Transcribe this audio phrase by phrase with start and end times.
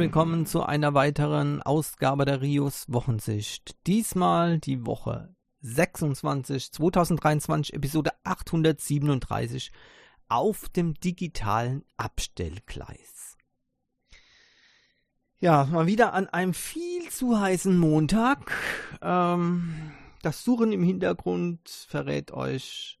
[0.00, 3.76] willkommen zu einer weiteren Ausgabe der Rios Wochensicht.
[3.86, 9.70] Diesmal die Woche 26, 2023, Episode 837
[10.30, 13.36] auf dem digitalen Abstellgleis.
[15.38, 18.52] Ja, mal wieder an einem viel zu heißen Montag.
[19.02, 22.98] Ähm, das Suchen im Hintergrund verrät euch,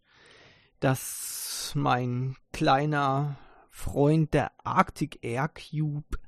[0.80, 3.38] dass mein kleiner
[3.70, 6.18] Freund der Arctic Air Cube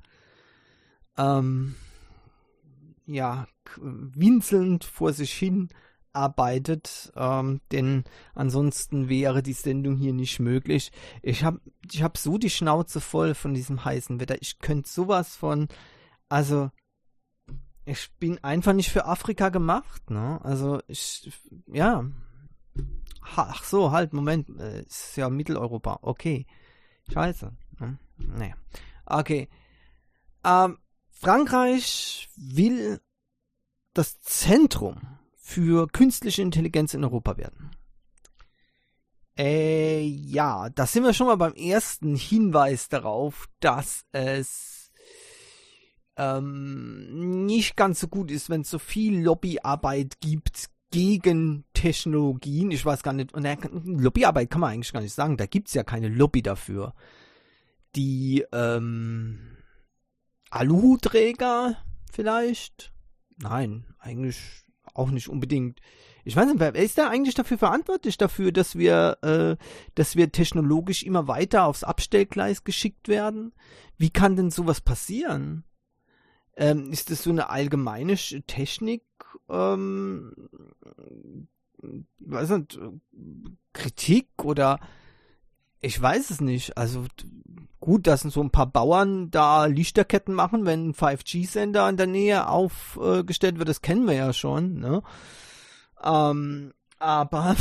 [1.17, 1.75] ähm,
[3.05, 5.69] ja winselnd vor sich hin
[6.13, 8.03] arbeitet, ähm, denn
[8.35, 10.91] ansonsten wäre die Sendung hier nicht möglich.
[11.21, 11.59] Ich habe
[11.91, 14.39] ich hab so die Schnauze voll von diesem heißen Wetter.
[14.41, 15.67] Ich könnte sowas von,
[16.29, 16.69] also
[17.85, 20.39] ich bin einfach nicht für Afrika gemacht, ne?
[20.43, 21.31] Also ich,
[21.67, 22.05] ja.
[23.35, 26.45] Ach so, halt, Moment, äh, ist ja Mitteleuropa, okay.
[27.11, 27.51] Scheiße.
[27.79, 27.97] Ne?
[28.17, 28.55] Naja.
[29.05, 29.49] Okay.
[30.45, 30.77] Ähm,
[31.23, 32.99] Frankreich will
[33.93, 37.71] das Zentrum für künstliche Intelligenz in Europa werden.
[39.37, 44.91] Äh, ja, da sind wir schon mal beim ersten Hinweis darauf, dass es
[46.17, 52.69] ähm, nicht ganz so gut ist, wenn es so viel Lobbyarbeit gibt gegen Technologien.
[52.69, 53.45] Ich weiß gar nicht, und
[53.85, 56.93] Lobbyarbeit kann man eigentlich gar nicht sagen, da gibt es ja keine Lobby dafür.
[57.95, 59.53] Die ähm,
[60.53, 61.77] Aluhutträger
[62.11, 62.93] vielleicht?
[63.37, 64.37] Nein, eigentlich
[64.93, 65.79] auch nicht unbedingt.
[66.23, 69.57] Ich weiß nicht, wer ist da eigentlich dafür verantwortlich dafür, dass wir, äh,
[69.95, 73.53] dass wir technologisch immer weiter aufs Abstellgleis geschickt werden?
[73.97, 75.65] Wie kann denn sowas passieren?
[76.55, 79.03] Ähm, ist das so eine allgemeine Technik,
[79.49, 80.33] ähm,
[82.19, 82.79] weiß nicht,
[83.73, 84.79] Kritik oder
[85.83, 86.77] ich weiß es nicht.
[86.77, 87.05] Also
[87.79, 92.47] gut, dass so ein paar Bauern da Lichterketten machen, wenn ein 5G-Sender in der Nähe
[92.47, 95.03] aufgestellt wird, das kennen wir ja schon, ne?
[96.01, 97.55] Ähm, aber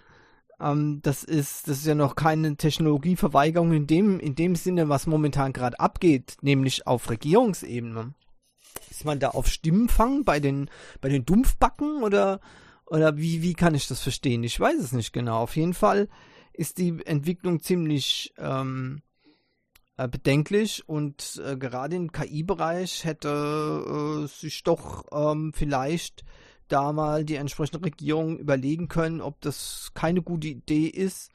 [0.60, 5.06] ähm, das ist das ist ja noch keine Technologieverweigerung in dem in dem Sinne, was
[5.08, 8.14] momentan gerade abgeht, nämlich auf Regierungsebene.
[8.90, 12.40] Ist man da auf Stimmenfang bei den, bei den Dumpfbacken oder,
[12.86, 14.44] oder wie, wie kann ich das verstehen?
[14.44, 15.40] Ich weiß es nicht genau.
[15.40, 16.08] Auf jeden Fall
[16.56, 19.02] ist die Entwicklung ziemlich ähm,
[19.96, 26.24] äh, bedenklich und äh, gerade im KI-Bereich hätte äh, sich doch ähm, vielleicht
[26.68, 31.30] da mal die entsprechende Regierung überlegen können, ob das keine gute Idee ist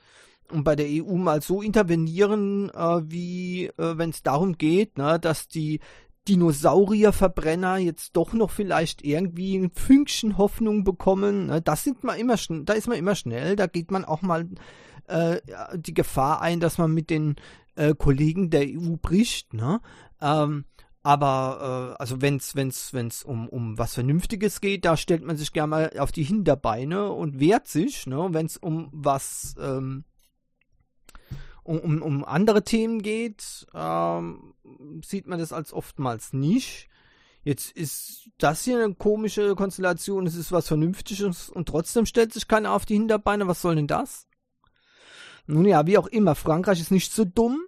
[0.52, 5.20] und bei der EU mal so intervenieren, äh, wie äh, wenn es darum geht, ne,
[5.20, 5.80] dass die
[6.28, 11.48] Dinosaurierverbrenner jetzt doch noch vielleicht irgendwie ein Fünkchen Hoffnung bekommen.
[11.48, 11.62] Ne?
[11.62, 14.48] Das sind man immer da ist man immer schnell, da geht man auch mal
[15.12, 15.42] äh,
[15.76, 17.36] die Gefahr ein, dass man mit den
[17.76, 19.54] äh, Kollegen der EU bricht.
[19.54, 19.82] Ne?
[20.22, 20.66] Ähm,
[21.04, 25.52] aber äh, also wenn's wenn's wenn's um um was Vernünftiges geht, da stellt man sich
[25.52, 28.06] gerne mal auf die Hinterbeine und wehrt sich.
[28.08, 28.30] Ne?
[28.32, 30.06] Wenn's um was ähm,
[31.64, 34.54] um, um, um andere Themen geht, ähm,
[35.04, 36.88] sieht man das als oftmals nicht.
[37.44, 42.48] Jetzt ist das hier eine komische Konstellation, es ist was Vernünftiges und trotzdem stellt sich
[42.48, 43.48] keiner auf die Hinterbeine.
[43.48, 44.28] Was soll denn das?
[45.48, 47.62] Nun ja, wie auch immer, Frankreich ist nicht so dumm,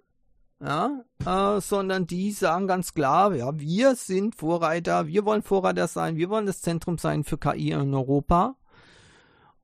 [0.60, 6.16] ja, äh, sondern die sagen ganz klar, ja, wir sind Vorreiter, wir wollen Vorreiter sein,
[6.16, 8.56] wir wollen das Zentrum sein für KI in Europa.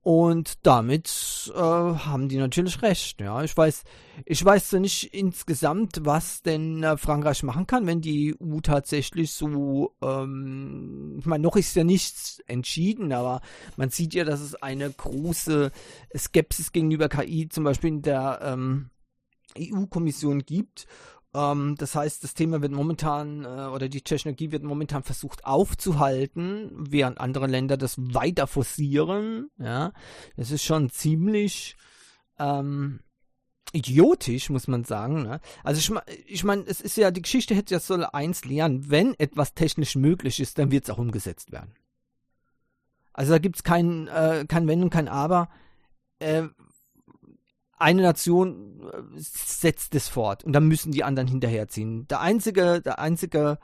[0.02, 3.20] Und damit äh, haben die natürlich recht.
[3.20, 3.84] Ja, ich weiß,
[4.24, 9.32] ich weiß ja nicht insgesamt, was denn äh, Frankreich machen kann, wenn die EU tatsächlich
[9.32, 13.42] so, ähm, ich meine, noch ist ja nichts entschieden, aber
[13.76, 15.70] man sieht ja, dass es eine große
[16.16, 18.88] Skepsis gegenüber KI zum Beispiel in der ähm,
[19.58, 20.86] EU-Kommission gibt
[21.34, 26.70] ähm, das heißt, das Thema wird momentan äh, oder die Technologie wird momentan versucht aufzuhalten,
[26.72, 29.48] während andere Länder das weiter forcieren.
[29.58, 29.92] Ja,
[30.36, 31.76] das ist schon ziemlich
[32.38, 33.00] ähm,
[33.72, 35.22] idiotisch, muss man sagen.
[35.22, 35.40] Ne?
[35.62, 39.14] Also ich, ich meine, es ist ja, die Geschichte hätte ja soll eins lernen, wenn
[39.18, 41.74] etwas technisch möglich ist, dann wird es auch umgesetzt werden.
[43.12, 45.48] Also da gibt es kein, äh, kein Wenn und kein Aber.
[46.18, 46.48] Äh,
[47.80, 52.06] eine Nation äh, setzt es fort und dann müssen die anderen hinterherziehen.
[52.08, 53.58] Der einzige, der einzige,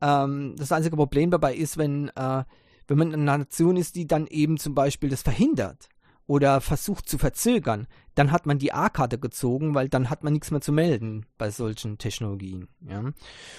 [0.00, 2.44] ähm, das einzige Problem dabei ist, wenn, äh,
[2.88, 5.88] wenn man eine Nation ist, die dann eben zum Beispiel das verhindert
[6.26, 10.50] oder versucht zu verzögern, dann hat man die A-Karte gezogen, weil dann hat man nichts
[10.50, 12.68] mehr zu melden bei solchen Technologien.
[12.88, 13.00] Ja.
[13.00, 13.14] Und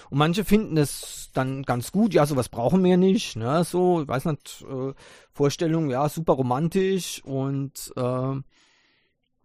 [0.09, 4.25] manche finden es dann ganz gut, ja, sowas brauchen wir nicht, ne, so, ich weiß
[4.25, 4.93] nicht, äh,
[5.31, 8.35] Vorstellung, ja, super romantisch und äh,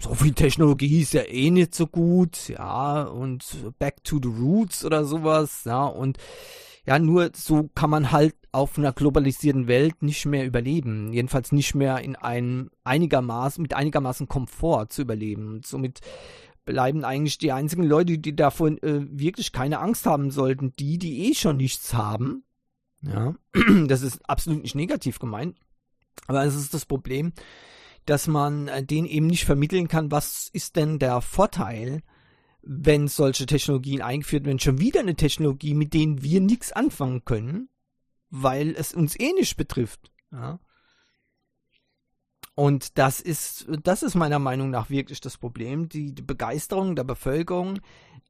[0.01, 3.45] so viel Technologie ist ja eh nicht so gut, ja, und
[3.79, 6.19] back to the roots oder sowas, ja, und
[6.87, 11.13] ja, nur so kann man halt auf einer globalisierten Welt nicht mehr überleben.
[11.13, 15.49] Jedenfalls nicht mehr in einem einigermaßen, mit einigermaßen Komfort zu überleben.
[15.49, 16.01] Und somit
[16.65, 21.29] bleiben eigentlich die einzigen Leute, die davon äh, wirklich keine Angst haben sollten, die, die
[21.29, 22.45] eh schon nichts haben.
[23.03, 23.35] Ja,
[23.89, 25.59] das ist absolut nicht negativ gemeint.
[26.29, 27.33] Aber es ist das Problem,
[28.07, 32.03] dass man äh, denen eben nicht vermitteln kann, was ist denn der Vorteil,
[32.63, 37.69] wenn solche Technologien eingeführt werden, schon wieder eine Technologie, mit denen wir nichts anfangen können,
[38.31, 40.11] weil es uns eh nicht betrifft.
[40.33, 40.59] Ja.
[42.55, 45.89] Und das ist, das ist meiner Meinung nach wirklich das Problem.
[45.91, 47.81] Die, die Begeisterung der Bevölkerung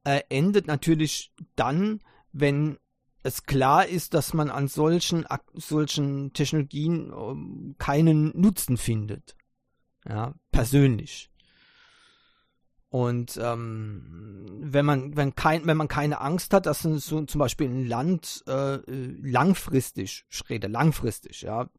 [0.03, 2.01] äh, endet natürlich dann,
[2.33, 2.77] wenn
[3.23, 9.35] es klar ist, dass man an solchen, solchen Technologien äh, keinen Nutzen findet.
[10.07, 11.29] Ja, persönlich.
[12.89, 17.67] Und ähm, wenn man wenn kein wenn man keine Angst hat, dass so zum Beispiel
[17.67, 21.69] ein Land äh, langfristig, ich rede langfristig, ja,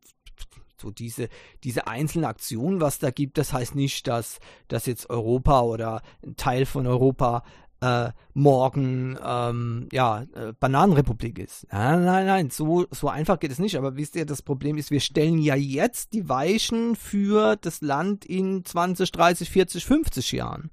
[0.76, 1.30] so diese
[1.64, 4.38] diese einzelnen Aktionen, was da gibt, das heißt nicht, dass
[4.68, 7.42] dass jetzt Europa oder ein Teil von Europa
[7.80, 11.66] äh, morgen ähm, ja äh, Bananenrepublik ist.
[11.70, 13.76] Nein, nein, nein, so so einfach geht es nicht.
[13.76, 18.24] Aber wisst ihr, das Problem ist, wir stellen ja jetzt die Weichen für das Land
[18.24, 20.70] in 20, 30, 40, 50 Jahren.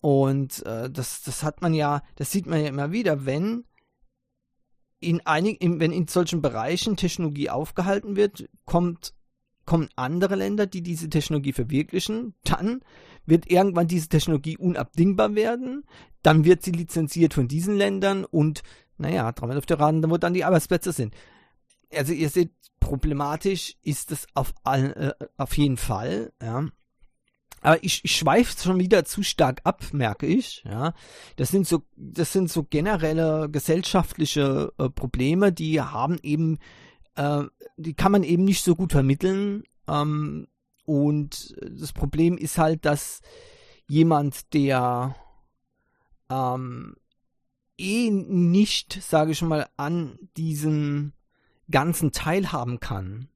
[0.00, 3.64] Und äh, das, das hat man ja, das sieht man ja immer wieder, wenn
[5.00, 9.14] in einigen, wenn in solchen Bereichen Technologie aufgehalten wird, kommt,
[9.68, 12.80] kommen andere Länder, die diese Technologie verwirklichen, dann
[13.26, 15.84] wird irgendwann diese Technologie unabdingbar werden,
[16.22, 18.62] dann wird sie lizenziert von diesen Ländern und
[18.96, 21.14] naja, dreimal auf der Raden, wo dann die Arbeitsplätze sind.
[21.94, 22.50] Also ihr seht,
[22.80, 26.66] problematisch ist es auf, all, äh, auf jeden Fall, ja.
[27.60, 30.64] Aber ich, ich schweife schon wieder zu stark ab, merke ich.
[30.64, 30.94] Ja,
[31.36, 36.58] das sind so, das sind so generelle gesellschaftliche äh, Probleme, die haben eben,
[37.18, 37.44] äh,
[37.76, 39.64] die kann man eben nicht so gut vermitteln.
[39.88, 40.46] Ähm,
[40.84, 43.20] und das Problem ist halt, dass
[43.88, 45.16] jemand, der
[46.30, 46.96] ähm,
[47.76, 51.12] eh nicht, sage ich mal, an diesem
[51.70, 53.28] ganzen teilhaben kann,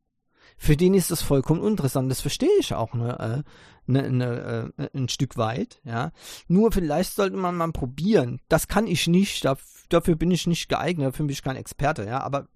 [0.57, 2.11] für den ist das vollkommen uninteressant.
[2.11, 5.81] Das verstehe ich auch ne, äh, ne, ne, äh, ein Stück weit.
[5.85, 6.13] Ja,
[6.47, 8.41] nur vielleicht sollte man mal probieren.
[8.49, 9.45] Das kann ich nicht.
[9.45, 11.09] Dafür bin ich nicht geeignet.
[11.09, 12.05] Dafür bin ich kein Experte.
[12.05, 12.47] Ja, aber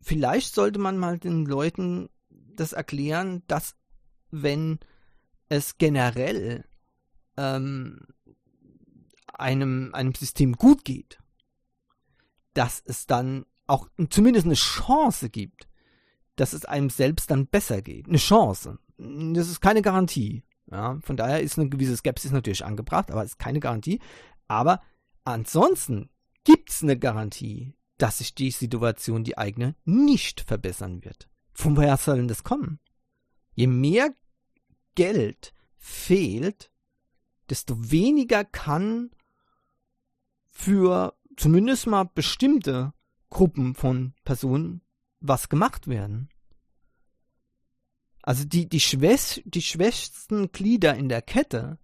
[0.00, 3.74] vielleicht sollte man mal den Leuten das erklären, dass
[4.30, 4.78] wenn
[5.48, 6.64] es generell
[7.36, 8.06] ähm,
[9.32, 11.18] einem einem System gut geht,
[12.54, 15.68] dass es dann auch zumindest eine Chance gibt,
[16.36, 18.08] dass es einem selbst dann besser geht.
[18.08, 18.78] Eine Chance.
[18.98, 20.42] Das ist keine Garantie.
[20.70, 24.00] Ja, von daher ist eine gewisse Skepsis natürlich angebracht, aber es ist keine Garantie.
[24.46, 24.80] Aber
[25.24, 26.10] ansonsten
[26.44, 31.28] gibt es eine Garantie, dass sich die Situation, die eigene, nicht verbessern wird.
[31.52, 32.80] Von woher soll denn das kommen?
[33.54, 34.14] Je mehr
[34.94, 36.70] Geld fehlt,
[37.50, 39.10] desto weniger kann
[40.48, 42.94] für zumindest mal bestimmte
[43.28, 44.80] Gruppen von Personen
[45.20, 46.30] was gemacht werden.
[48.22, 51.78] Also die, die, schwäch, die schwächsten Glieder in der Kette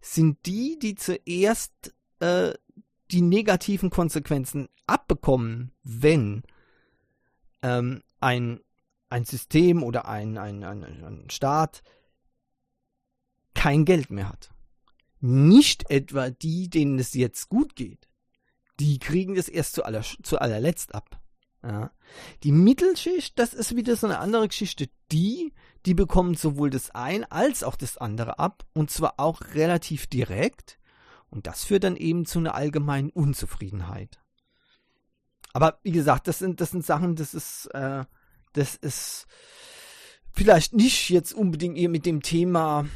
[0.00, 2.54] sind die, die zuerst äh,
[3.10, 6.42] die negativen Konsequenzen abbekommen, wenn
[7.62, 8.60] ähm, ein,
[9.08, 11.82] ein System oder ein, ein, ein, ein Staat
[13.54, 14.50] kein Geld mehr hat.
[15.20, 18.08] Nicht etwa die, denen es jetzt gut geht.
[18.78, 21.20] Die kriegen es erst zu, aller, zu allerletzt ab.
[21.62, 21.90] Ja.
[22.42, 24.88] Die Mittelschicht, das ist wieder so eine andere Geschichte.
[25.10, 25.52] Die,
[25.86, 30.78] die bekommen sowohl das ein als auch das andere ab und zwar auch relativ direkt.
[31.36, 34.18] Und das führt dann eben zu einer allgemeinen Unzufriedenheit.
[35.52, 38.04] Aber wie gesagt, das sind, das sind Sachen, das ist, äh,
[38.54, 39.26] das ist
[40.32, 42.86] vielleicht nicht jetzt unbedingt mit dem Thema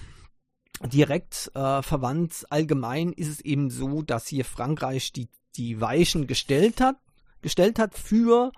[0.83, 2.47] direkt äh, verwandt.
[2.51, 6.97] Allgemein ist es eben so, dass hier Frankreich die, die Weichen gestellt hat
[7.43, 8.53] gestellt hat für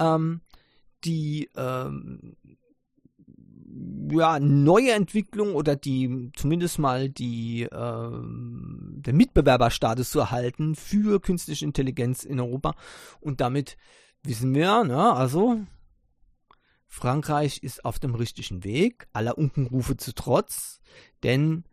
[0.00, 0.40] ähm,
[1.04, 2.36] die ähm,
[4.10, 11.64] ja, neue Entwicklung oder die zumindest mal die ähm, der Mitbewerberstatus zu erhalten für künstliche
[11.64, 12.74] Intelligenz in Europa
[13.20, 13.76] und damit
[14.22, 15.60] wissen wir, ne, also
[16.86, 20.80] Frankreich ist auf dem richtigen Weg, aller Unkenrufe zu trotz,
[21.22, 21.64] denn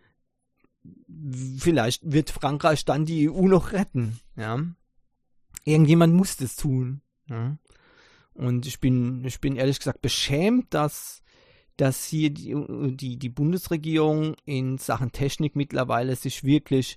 [1.58, 4.60] vielleicht wird Frankreich dann die EU noch retten, ja
[5.66, 7.02] irgendjemand muss das tun.
[7.28, 7.58] Ja?
[8.34, 11.21] Und ich bin, ich bin ehrlich gesagt beschämt, dass
[11.82, 12.56] dass hier die,
[12.96, 16.96] die, die Bundesregierung in Sachen Technik mittlerweile sich wirklich,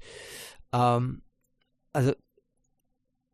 [0.74, 1.22] ähm,
[1.94, 2.12] also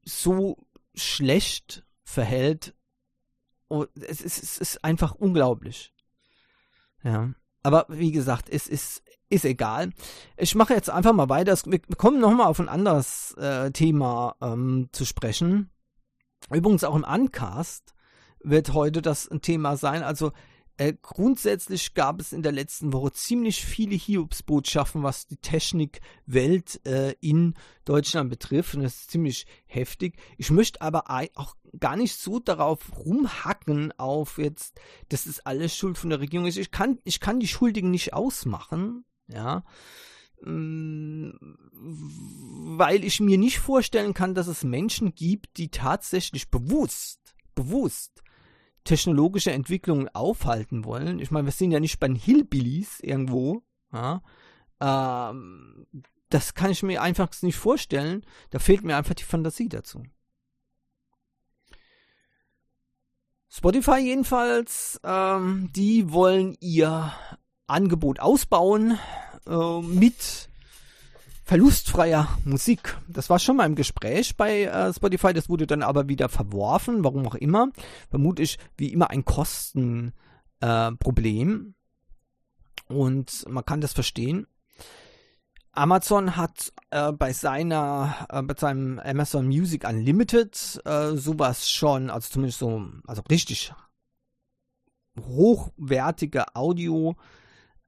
[0.05, 0.65] so
[0.95, 2.77] schlecht verhält.
[3.67, 5.93] Und es ist, es ist einfach unglaublich.
[7.03, 7.35] Ja.
[7.65, 9.91] Aber wie gesagt, es ist, ist egal.
[10.37, 11.59] Ich mache jetzt einfach mal weiter.
[11.67, 15.69] Wir kommen nochmal auf ein anderes äh, Thema ähm, zu sprechen.
[16.49, 17.93] Übrigens auch im Uncast
[18.39, 20.05] wird heute das ein Thema sein.
[20.05, 20.31] Also
[20.81, 27.15] äh, grundsätzlich gab es in der letzten Woche ziemlich viele Hiobsbotschaften, was die Technikwelt äh,
[27.21, 27.53] in
[27.85, 28.75] Deutschland betrifft.
[28.75, 30.17] Und das ist ziemlich heftig.
[30.39, 36.09] Ich möchte aber auch gar nicht so darauf rumhacken, auf jetzt, das alles Schuld von
[36.09, 36.47] der Regierung.
[36.47, 39.05] Ich kann, ich kann die Schuldigen nicht ausmachen.
[39.29, 39.65] Ja
[40.41, 41.33] mm,
[42.79, 48.23] weil ich mir nicht vorstellen kann, dass es Menschen gibt, die tatsächlich bewusst, bewusst
[48.85, 51.19] technologische Entwicklungen aufhalten wollen.
[51.19, 53.63] Ich meine, wir sind ja nicht bei den Hillbillies irgendwo.
[53.93, 54.23] Ja?
[54.81, 55.87] Ähm,
[56.29, 58.25] das kann ich mir einfach nicht vorstellen.
[58.51, 60.03] Da fehlt mir einfach die Fantasie dazu.
[63.49, 67.13] Spotify jedenfalls, ähm, die wollen ihr
[67.67, 68.97] Angebot ausbauen
[69.47, 70.50] äh, mit
[71.51, 72.97] verlustfreier Musik.
[73.09, 77.03] Das war schon mal im Gespräch bei äh, Spotify, das wurde dann aber wieder verworfen,
[77.03, 77.71] warum auch immer.
[78.09, 81.75] Vermutlich wie immer ein Kostenproblem.
[82.89, 84.47] Äh, Und man kann das verstehen.
[85.73, 92.31] Amazon hat äh, bei seiner, äh, bei seinem Amazon Music Unlimited äh, sowas schon, also
[92.31, 93.73] zumindest so, also richtig
[95.19, 97.17] hochwertige Audio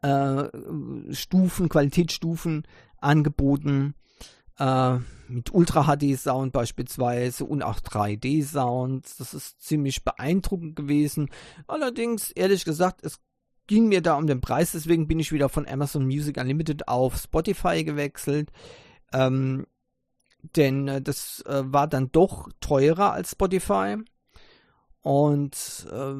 [0.02, 2.66] äh, Stufen, Qualitätsstufen
[3.02, 3.94] angeboten.
[4.58, 9.06] Äh, mit Ultra HD Sound beispielsweise und auch 3D Sound.
[9.18, 11.30] Das ist ziemlich beeindruckend gewesen.
[11.66, 13.18] Allerdings, ehrlich gesagt, es
[13.66, 17.16] ging mir da um den Preis, deswegen bin ich wieder von Amazon Music Unlimited auf
[17.16, 18.50] Spotify gewechselt.
[19.12, 19.66] Ähm,
[20.56, 23.96] denn äh, das äh, war dann doch teurer als Spotify.
[25.00, 26.14] Und äh,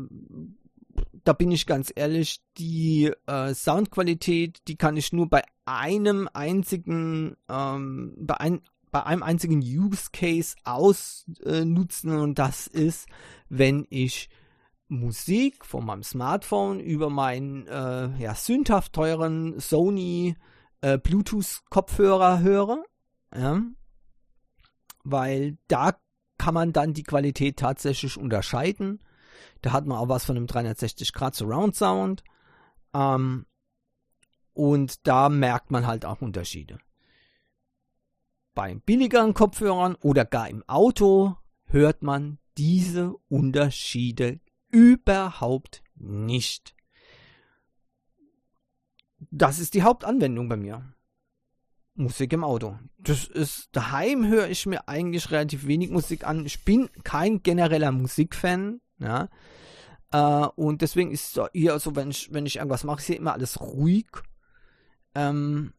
[1.25, 7.37] da bin ich ganz ehrlich, die äh, Soundqualität, die kann ich nur bei einem einzigen,
[7.49, 13.07] ähm, bei, ein, bei einem einzigen Use Case ausnutzen äh, und das ist,
[13.49, 14.29] wenn ich
[14.89, 20.37] Musik von meinem Smartphone über meinen äh, ja, sündhaft teuren Sony
[20.83, 22.85] äh, Bluetooth-Kopfhörer höre.
[23.35, 23.63] Ja?
[25.03, 25.97] Weil da
[26.37, 29.01] kann man dann die Qualität tatsächlich unterscheiden.
[29.61, 32.25] Da hat man auch was von einem 360 Grad Surround Sound.
[32.95, 33.47] Ähm,
[34.53, 36.79] und da merkt man halt auch Unterschiede.
[38.55, 46.75] Bei billigeren Kopfhörern oder gar im Auto hört man diese Unterschiede überhaupt nicht.
[49.31, 50.95] Das ist die Hauptanwendung bei mir.
[51.95, 52.79] Musik im Auto.
[52.99, 56.45] Das ist, daheim höre ich mir eigentlich relativ wenig Musik an.
[56.47, 59.29] Ich bin kein genereller Musikfan, ja.
[60.13, 63.33] Äh, und deswegen ist hier so, wenn ich, wenn ich irgendwas mache, ist hier immer
[63.33, 64.07] alles ruhig.
[65.15, 65.73] Ähm,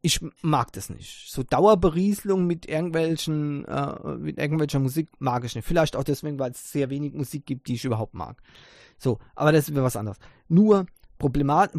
[0.00, 1.30] ich mag das nicht.
[1.30, 5.66] So Dauerberieselung mit irgendwelchen, äh, mit irgendwelcher Musik mag ich nicht.
[5.66, 8.40] Vielleicht auch deswegen, weil es sehr wenig Musik gibt, die ich überhaupt mag.
[8.98, 10.18] So, aber das ist wieder was anderes.
[10.48, 10.86] Nur
[11.18, 11.72] Problemat,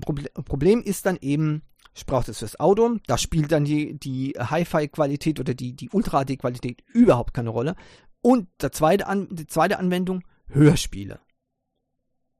[0.45, 1.63] Problem ist dann eben,
[1.95, 6.83] ich brauche das fürs Auto, da spielt dann die, die Hi-Fi-Qualität oder die, die Ultra-HD-Qualität
[6.93, 7.75] überhaupt keine Rolle.
[8.21, 11.19] Und der zweite An die zweite Anwendung, Hörspiele.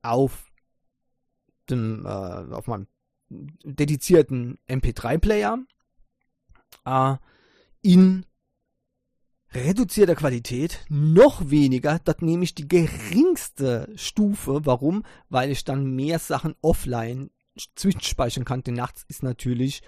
[0.01, 0.51] Auf
[1.69, 2.87] dem, äh, auf meinem
[3.29, 5.59] dedizierten MP3-Player
[6.85, 7.15] äh,
[7.81, 8.25] in
[9.53, 14.65] reduzierter Qualität, noch weniger, das nehme ich die geringste Stufe.
[14.65, 15.03] Warum?
[15.29, 17.31] Weil ich dann mehr Sachen offline
[17.75, 18.63] zwischenspeichern kann.
[18.63, 19.81] Denn nachts ist natürlich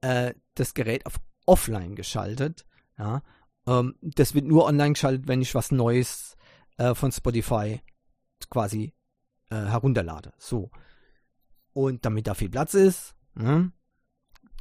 [0.00, 2.66] äh, das Gerät auf offline geschaltet.
[2.98, 3.22] Ja?
[3.66, 6.36] Ähm, das wird nur online geschaltet, wenn ich was Neues
[6.80, 7.80] äh, von Spotify
[8.48, 8.94] quasi
[9.50, 10.32] äh, herunterlade.
[10.38, 10.70] So.
[11.72, 13.70] Und damit da viel Platz ist, ne?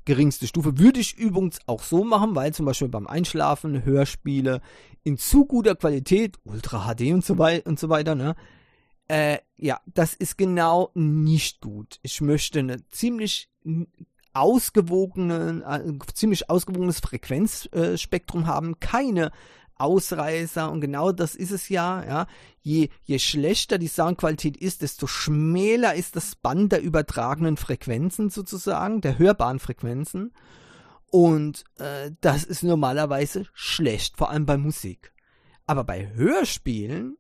[0.06, 4.62] geringste Stufe, würde ich übrigens auch so machen, weil zum Beispiel beim Einschlafen Hörspiele
[5.04, 8.36] in zu guter Qualität, Ultra HD und so, wei und so weiter, ne?
[9.08, 12.00] Äh, ja, das ist genau nicht gut.
[12.04, 13.50] Ich möchte eine ziemlich
[14.34, 19.32] ausgewogene, äh, ziemlich ausgewogenes Frequenzspektrum haben, keine
[19.80, 22.28] Ausreißer und genau das ist es ja, ja.
[22.62, 29.02] Je, je schlechter die Soundqualität ist, desto schmäler ist das Band der übertragenen Frequenzen sozusagen,
[29.02, 30.34] der hörbaren Frequenzen.
[31.12, 35.14] Und äh, das ist normalerweise schlecht, vor allem bei Musik.
[35.66, 37.18] Aber bei Hörspielen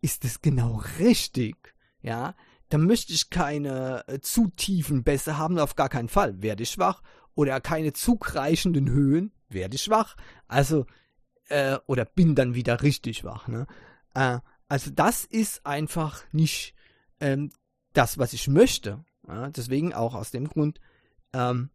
[0.00, 2.34] ist es genau richtig, ja.
[2.70, 6.70] dann möchte ich keine äh, zu tiefen Bässe haben, auf gar keinen Fall, werde ich
[6.70, 7.02] schwach.
[7.34, 10.16] Oder keine zugreichenden Höhen, werde ich schwach.
[10.46, 10.86] Also,
[11.50, 13.48] äh, oder bin dann wieder richtig wach.
[13.48, 13.66] Ne?
[14.14, 14.38] Äh,
[14.68, 16.74] also das ist einfach nicht
[17.20, 17.50] ähm,
[17.92, 19.04] das, was ich möchte.
[19.26, 19.50] Ja?
[19.50, 20.80] Deswegen auch aus dem Grund
[21.32, 21.70] ähm,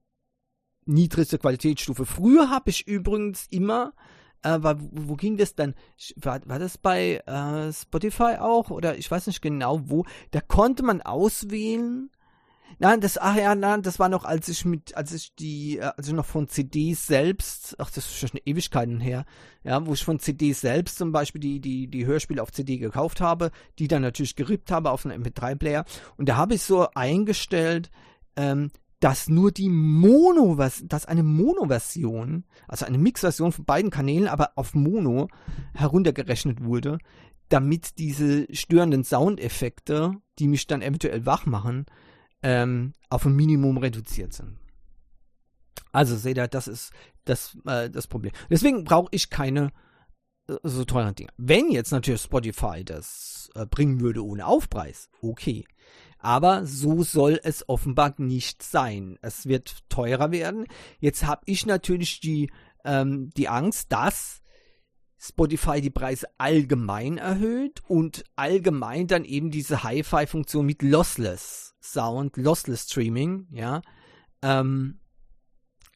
[0.86, 2.05] niedrigste Qualitätsstufe.
[2.05, 3.94] Früher habe ich übrigens immer
[4.46, 5.74] äh, wo ging das dann?
[6.17, 8.70] War, war das bei äh, Spotify auch?
[8.70, 10.05] Oder ich weiß nicht genau wo.
[10.32, 12.12] Da konnte man auswählen.
[12.77, 15.91] Nein, das, ach ja, nein, das war noch, als ich mit, als ich die, äh,
[15.95, 19.25] als ich noch von CDs selbst, ach, das ist schon Ewigkeiten her,
[19.63, 23.22] ja, wo ich von CDs selbst zum Beispiel die, die, die Hörspiele auf CD gekauft
[23.22, 25.86] habe, die dann natürlich gerippt habe auf einen MP3-Player.
[26.17, 27.91] Und da habe ich so eingestellt,
[28.36, 34.51] ähm, dass nur die Mono, dass eine Mono-Version, also eine Mix-Version von beiden Kanälen, aber
[34.55, 35.27] auf Mono
[35.74, 36.98] heruntergerechnet wurde,
[37.50, 41.86] damit diese störenden Soundeffekte, die mich dann eventuell wach machen,
[42.45, 44.59] ähm, auf ein Minimum reduziert sind.
[45.91, 46.93] Also seht ihr, das ist
[47.25, 48.31] das, äh, das Problem.
[48.51, 49.71] Deswegen brauche ich keine
[50.47, 51.31] äh, so teuren Dinge.
[51.37, 55.65] Wenn jetzt natürlich Spotify das äh, bringen würde ohne Aufpreis, okay.
[56.19, 59.17] Aber so soll es offenbar nicht sein.
[59.23, 60.67] Es wird teurer werden.
[60.99, 62.51] Jetzt habe ich natürlich die,
[62.83, 64.43] ähm, die Angst, dass
[65.17, 72.83] Spotify die Preise allgemein erhöht und allgemein dann eben diese Hi-Fi-Funktion mit Lossless Sound, Lossless
[72.89, 73.81] Streaming, ja,
[74.41, 74.99] ähm,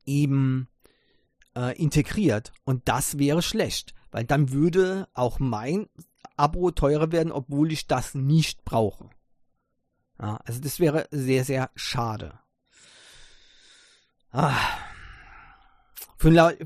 [0.05, 0.67] eben
[1.55, 2.51] äh, integriert.
[2.63, 5.87] Und das wäre schlecht, weil dann würde auch mein
[6.37, 9.09] Abo teurer werden, obwohl ich das nicht brauche.
[10.19, 12.39] Ja, also das wäre sehr, sehr schade.
[14.31, 14.55] Ah.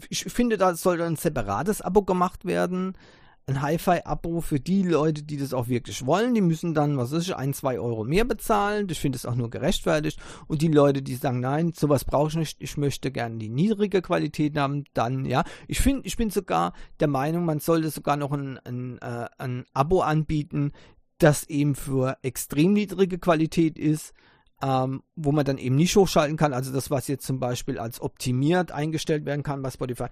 [0.09, 2.97] ich finde, da sollte ein separates Abo gemacht werden.
[3.45, 6.33] Ein Hi-Fi-Abo für die Leute, die das auch wirklich wollen.
[6.33, 8.87] Die müssen dann, was ist ein, zwei Euro mehr bezahlen.
[8.89, 10.17] Ich finde es auch nur gerechtfertigt.
[10.47, 12.57] Und die Leute, die sagen, nein, sowas brauche ich nicht.
[12.61, 14.85] Ich möchte gerne die niedrige Qualität haben.
[14.93, 15.43] Dann, ja.
[15.67, 19.65] Ich finde, ich bin sogar der Meinung, man sollte sogar noch ein, ein, äh, ein
[19.73, 20.71] Abo anbieten,
[21.17, 24.13] das eben für extrem niedrige Qualität ist,
[24.61, 26.53] ähm, wo man dann eben nicht hochschalten kann.
[26.53, 30.07] Also das, was jetzt zum Beispiel als optimiert eingestellt werden kann bei Spotify.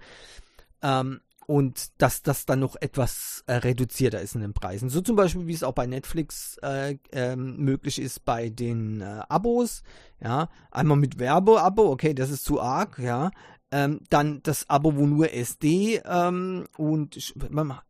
[0.82, 4.88] Ähm, und dass das dann noch etwas äh, reduzierter ist in den Preisen.
[4.88, 9.20] So zum Beispiel, wie es auch bei Netflix äh, ähm, möglich ist bei den äh,
[9.28, 9.82] Abos.
[10.20, 13.30] Ja, einmal mit Werbe-Abo, okay, das ist zu arg, ja.
[13.72, 17.34] Ähm, dann das Abo, wo nur SD ähm, und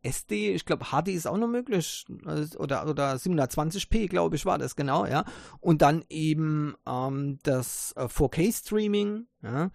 [0.01, 4.57] SD, ich glaube HD ist auch noch möglich also, oder oder 720p, glaube ich, war
[4.57, 5.25] das genau, ja.
[5.59, 9.71] Und dann eben ähm, das äh, 4K Streaming, ja.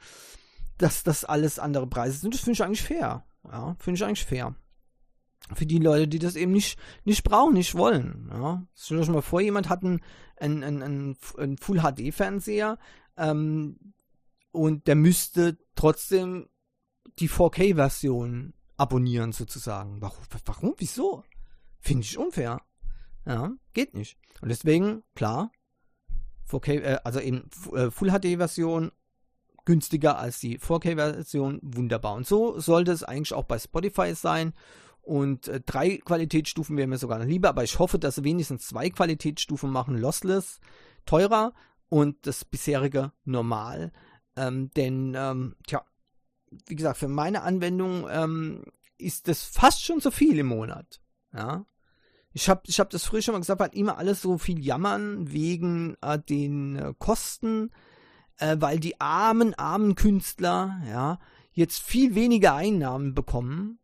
[0.78, 3.24] Dass das alles andere Preise sind, das finde ich eigentlich fair.
[3.50, 4.54] Ja, finde ich eigentlich fair.
[5.54, 8.28] Für die Leute, die das eben nicht, nicht brauchen, nicht wollen.
[8.30, 8.66] Ja.
[8.74, 10.00] Stell euch mal vor, jemand hat einen,
[10.37, 12.78] einen, einen, einen Full HD Fernseher,
[13.16, 13.94] ähm,
[14.52, 16.48] und der müsste trotzdem
[17.18, 20.00] die 4K-Version abonnieren, sozusagen.
[20.00, 20.24] Warum?
[20.44, 20.74] Warum?
[20.78, 21.24] Wieso?
[21.80, 22.62] Finde ich unfair.
[23.26, 24.16] Ja, geht nicht.
[24.40, 25.52] Und deswegen, klar,
[26.48, 28.92] 4K, äh, also eben äh, Full HD-Version
[29.68, 32.14] günstiger als die 4K-Version, wunderbar.
[32.14, 34.54] Und so sollte es eigentlich auch bei Spotify sein.
[35.02, 38.66] Und äh, drei Qualitätsstufen wären mir sogar noch lieber, aber ich hoffe, dass sie wenigstens
[38.66, 40.61] zwei Qualitätsstufen machen, lossless,
[41.04, 41.52] teurer
[41.90, 43.92] und das bisherige normal.
[44.37, 45.85] Ähm, denn, ähm, tja,
[46.66, 48.64] wie gesagt, für meine Anwendung ähm,
[48.96, 51.02] ist das fast schon zu viel im Monat.
[51.35, 51.66] Ja.
[52.33, 55.31] Ich habe ich hab das früher schon mal gesagt, weil immer alles so viel jammern
[55.31, 57.70] wegen äh, den äh, Kosten,
[58.38, 61.18] äh, weil die armen, armen Künstler, ja,
[61.53, 63.79] jetzt viel weniger Einnahmen bekommen,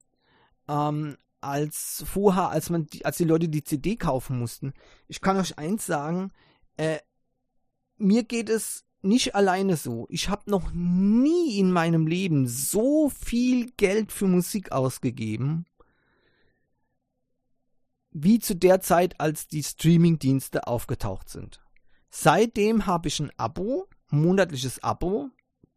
[0.69, 4.73] ähm, als vorher, als man die, als die Leute die CD kaufen mussten.
[5.09, 6.33] Ich kann euch eins sagen,
[6.77, 6.99] äh,
[7.99, 10.07] mir geht es nicht alleine so.
[10.09, 15.67] Ich habe noch nie in meinem Leben so viel Geld für Musik ausgegeben,
[18.11, 21.61] wie zu der Zeit, als die Streaming-Dienste aufgetaucht sind.
[22.09, 25.31] Seitdem habe ich ein Abo, monatliches Abo,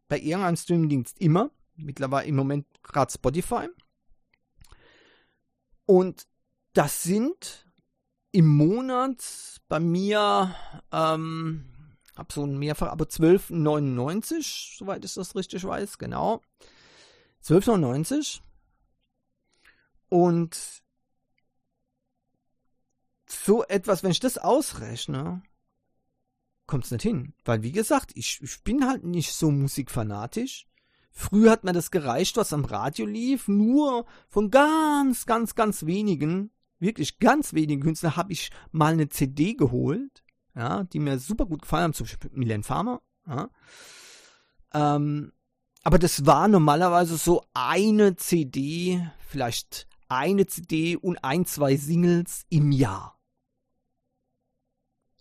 [0.08, 3.68] bei irgendeinem Streaming-Dienst immer, mittlerweile im Moment gerade Spotify.
[5.86, 6.26] Und
[6.72, 7.66] das sind
[8.32, 9.24] im Monat
[9.68, 10.54] bei mir
[10.92, 11.64] ähm,
[12.18, 16.42] hab so ein mehrfach, aber 12,99, soweit ich das richtig weiß, genau.
[17.44, 18.40] 12,99.
[20.08, 20.82] Und
[23.28, 25.42] so etwas, wenn ich das ausrechne,
[26.68, 27.34] kommt es nicht hin.
[27.44, 30.68] Weil, wie gesagt, ich, ich bin halt nicht so musikfanatisch.
[31.10, 33.48] Früher hat mir das gereicht, was am Radio lief.
[33.48, 39.54] Nur von ganz, ganz, ganz wenigen, wirklich ganz wenigen Künstlern habe ich mal eine CD
[39.54, 40.22] geholt.
[40.54, 43.02] ja, die mir super gut gefallen haben, zum Beispiel Milan Farmer.
[43.26, 43.50] Ja.
[44.72, 45.32] Ähm,
[45.82, 52.72] aber das war normalerweise so eine CD, vielleicht eine CD und ein, zwei Singles im
[52.72, 53.17] Jahr.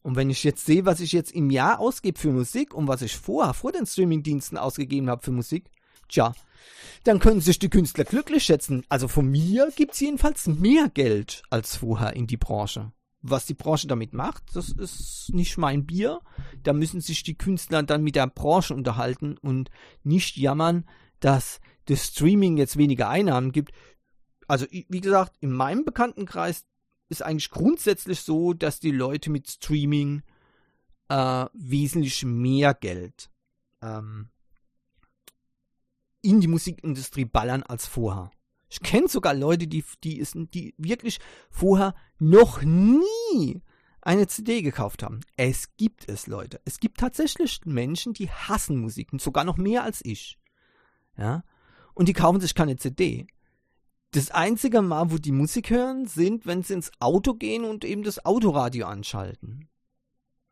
[0.08, 3.02] Und wenn ich jetzt sehe, was ich jetzt im Jahr ausgebe für Musik und was
[3.02, 5.66] ich vorher, vor den Streamingdiensten ausgegeben habe für Musik,
[6.08, 6.34] tja,
[7.04, 8.86] dann können sich die Künstler glücklich schätzen.
[8.88, 12.94] Also von mir gibt es jedenfalls mehr Geld als vorher in die Branche.
[13.22, 16.22] Was die Branche damit macht, das ist nicht mein Bier.
[16.64, 19.72] Da müssen sich die Künstler dann mit der Branche unterhalten und
[20.04, 20.86] nicht jammern,
[21.20, 23.74] dass das Streaming jetzt weniger Einnahmen gibt.
[24.48, 26.64] Also wie gesagt, in meinem Bekanntenkreis
[27.10, 30.24] ist eigentlich grundsätzlich so, dass die Leute mit Streaming
[31.10, 33.30] äh, wesentlich mehr Geld
[33.82, 34.30] ähm,
[36.22, 38.32] in die Musikindustrie ballern als vorher.
[38.70, 43.62] Ich kenne sogar Leute, die, die, ist, die wirklich vorher noch nie
[44.02, 45.22] eine CD gekauft haben.
[45.38, 46.62] Es gibt es, Leute.
[46.66, 50.38] Es gibt tatsächlich Menschen, die hassen Musik und sogar noch mehr als ich.
[51.18, 51.44] Ja.
[51.94, 53.28] Und die kaufen sich keine CD.
[54.18, 58.02] Das einzige Mal, wo die Musik hören, sind, wenn sie ins Auto gehen und eben
[58.02, 59.70] das Autoradio anschalten.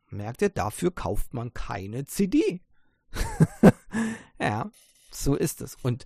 [0.08, 2.62] Merkt ihr, dafür kauft man keine CD.
[4.38, 4.70] ja,
[5.10, 5.74] so ist es.
[5.82, 6.04] Und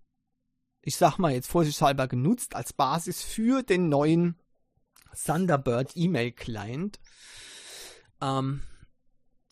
[0.83, 4.37] Ich sag mal jetzt vorsichtshalber genutzt als Basis für den neuen
[5.25, 6.99] Thunderbird E-Mail Client.
[8.21, 8.63] Ähm,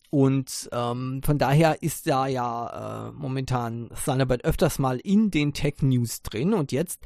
[0.09, 5.81] und ähm, von daher ist da ja äh, momentan Thunderbird öfters mal in den Tech
[5.81, 7.01] News drin und jetzt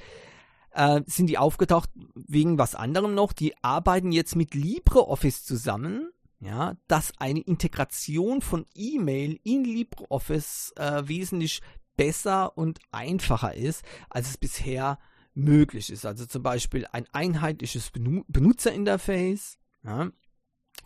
[0.71, 3.33] äh, sind die aufgetaucht wegen was anderem noch.
[3.33, 11.07] Die arbeiten jetzt mit LibreOffice zusammen, ja, dass eine Integration von E-Mail in LibreOffice äh,
[11.07, 11.61] wesentlich
[11.97, 14.99] besser und einfacher ist, als es bisher
[15.33, 16.05] möglich ist.
[16.05, 20.11] Also zum Beispiel ein einheitliches Benutzerinterface ja,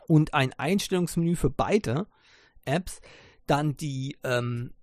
[0.07, 2.07] und ein Einstellungsmenü für beide
[2.65, 3.01] Apps,
[3.47, 4.73] dann die, ähm,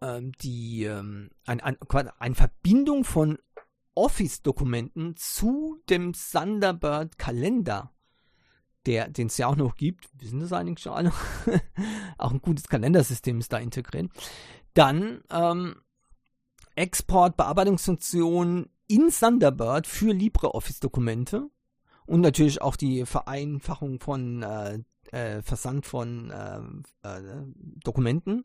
[0.00, 1.78] ähm, die ähm, ein, ein,
[2.18, 3.38] eine Verbindung von
[3.94, 7.92] Office-Dokumenten zu dem Thunderbird-Kalender,
[8.86, 10.08] den es ja auch noch gibt.
[10.20, 11.12] Wissen das eigentlich schon alle?
[12.18, 14.10] auch ein gutes Kalendersystem ist da integriert.
[14.74, 15.76] Dann ähm,
[16.76, 21.48] Export, Bearbeitungsfunktion in Thunderbird für LibreOffice-Dokumente
[22.06, 24.78] und natürlich auch die Vereinfachung von äh,
[25.10, 27.22] äh, Versand von äh, äh
[27.84, 28.44] Dokumenten.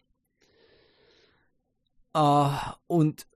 [2.13, 2.49] Äh,
[2.87, 3.27] und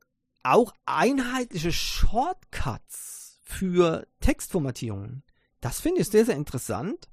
[0.43, 5.23] auch einheitliche Shortcuts für Textformatierungen.
[5.61, 7.07] Das finde ich sehr, sehr interessant.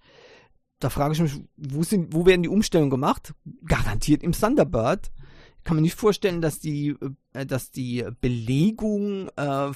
[0.79, 3.35] Da frage ich mich, wo, sind, wo werden die Umstellungen gemacht?
[3.65, 5.13] Garantiert im Thunderbird
[5.65, 6.97] kann man nicht vorstellen, dass die,
[7.33, 9.71] äh, dass die Belegung, äh,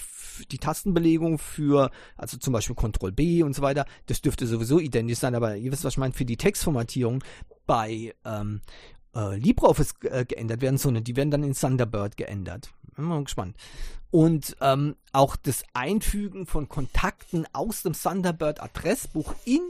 [0.51, 5.18] die Tastenbelegung für, also zum Beispiel Ctrl B und so weiter, das dürfte sowieso identisch
[5.18, 7.22] sein, aber ihr wisst, was ich meine, für die Textformatierung
[7.66, 8.61] bei ähm,
[9.14, 12.70] äh, LibreOffice äh, geändert werden, sondern die werden dann in Thunderbird geändert.
[12.94, 13.57] Bin mal gespannt.
[14.11, 19.61] Und ähm, auch das Einfügen von Kontakten aus dem Thunderbird Adressbuch in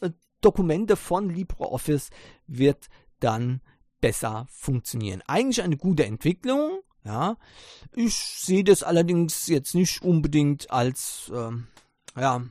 [0.00, 0.10] äh,
[0.40, 2.10] Dokumente von LibreOffice
[2.46, 2.88] wird
[3.20, 3.60] dann
[4.04, 5.22] besser funktionieren.
[5.26, 7.38] Eigentlich eine gute Entwicklung, ja.
[7.96, 11.68] Ich sehe das allerdings jetzt nicht unbedingt als, ähm,
[12.14, 12.42] ja,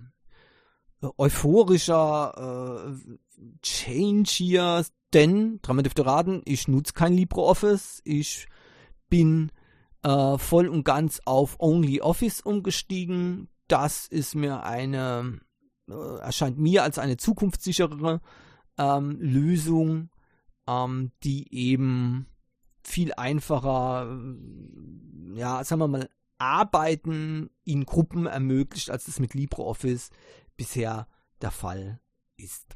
[1.18, 3.18] euphorischer äh,
[3.62, 8.48] Change hier, denn, dreimal dürft ihr raten, ich nutze kein LibreOffice, ich
[9.08, 9.52] bin
[10.02, 13.48] äh, voll und ganz auf OnlyOffice umgestiegen.
[13.68, 15.40] Das ist mir eine,
[15.88, 18.22] äh, erscheint mir als eine zukunftssicherere
[18.80, 20.10] ähm, Lösung,
[20.68, 22.28] ähm, die eben
[22.84, 30.10] viel einfacher, äh, ja, sagen wir mal, Arbeiten in Gruppen ermöglicht, als es mit LibreOffice
[30.58, 31.08] bisher
[31.42, 32.02] der Fall
[32.38, 32.76] ist.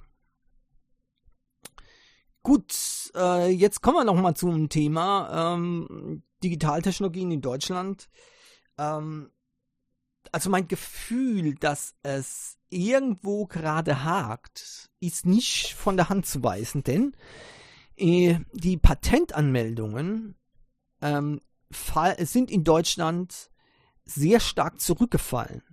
[2.43, 8.07] Gut, äh, jetzt kommen wir noch mal zum Thema ähm, Digitaltechnologien in Deutschland.
[8.77, 9.31] Ähm,
[10.31, 16.83] also mein Gefühl, dass es irgendwo gerade hakt, ist nicht von der Hand zu weisen,
[16.83, 17.15] denn
[17.97, 20.35] die Patentanmeldungen
[21.01, 21.41] ähm,
[22.19, 23.49] sind in Deutschland
[24.05, 25.63] sehr stark zurückgefallen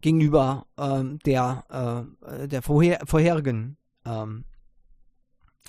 [0.00, 4.44] gegenüber ähm, der, äh, der vorher, vorherigen ähm,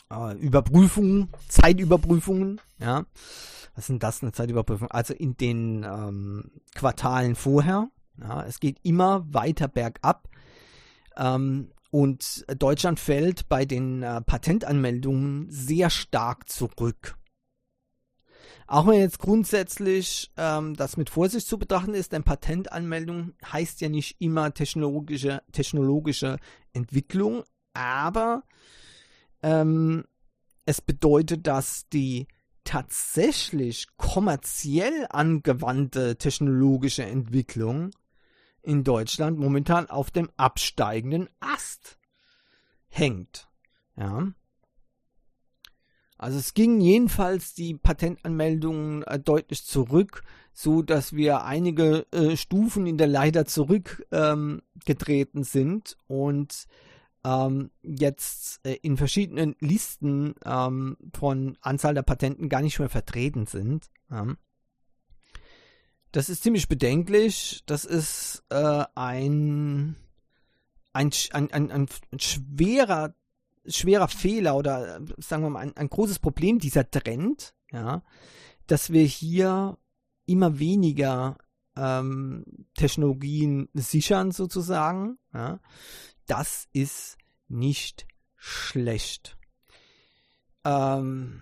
[0.10, 3.06] äh, Überprüfungen, Zeitüberprüfungen, ja.
[3.76, 4.92] Was sind das, eine Zeitüberprüfung?
[4.92, 7.90] Also in den ähm, Quartalen vorher.
[8.20, 10.28] Ja, es geht immer weiter bergab.
[11.16, 17.18] Ähm, und Deutschland fällt bei den äh, Patentanmeldungen sehr stark zurück.
[18.66, 23.90] Auch wenn jetzt grundsätzlich ähm, das mit Vorsicht zu betrachten ist, denn Patentanmeldung heißt ja
[23.90, 26.38] nicht immer technologische, technologische
[26.72, 28.44] Entwicklung, aber
[29.44, 30.06] ähm,
[30.66, 32.28] es bedeutet, dass die
[32.64, 37.92] tatsächlich kommerziell angewandte technologische Entwicklung
[38.64, 41.98] in Deutschland momentan auf dem absteigenden Ast
[42.88, 43.48] hängt.
[43.96, 44.32] Ja.
[46.18, 52.86] Also es ging jedenfalls die Patentanmeldungen äh, deutlich zurück, so dass wir einige äh, Stufen
[52.86, 56.68] in der Leiter zurückgetreten ähm, sind und
[57.24, 63.48] ähm, jetzt äh, in verschiedenen Listen ähm, von Anzahl der Patenten gar nicht mehr vertreten
[63.48, 63.90] sind.
[66.12, 67.64] Das ist ziemlich bedenklich.
[67.66, 69.96] Das ist äh, ein,
[70.94, 71.88] ein, ein, ein, ein
[72.20, 73.16] schwerer,
[73.66, 78.04] schwerer Fehler oder äh, sagen wir mal ein, ein großes Problem, dieser Trend, ja,
[78.68, 79.78] dass wir hier
[80.26, 81.38] immer weniger
[81.78, 82.46] ähm,
[82.76, 85.18] Technologien sichern sozusagen.
[85.34, 85.60] Ja.
[86.28, 89.38] Das ist nicht schlecht.
[90.66, 91.42] Ähm,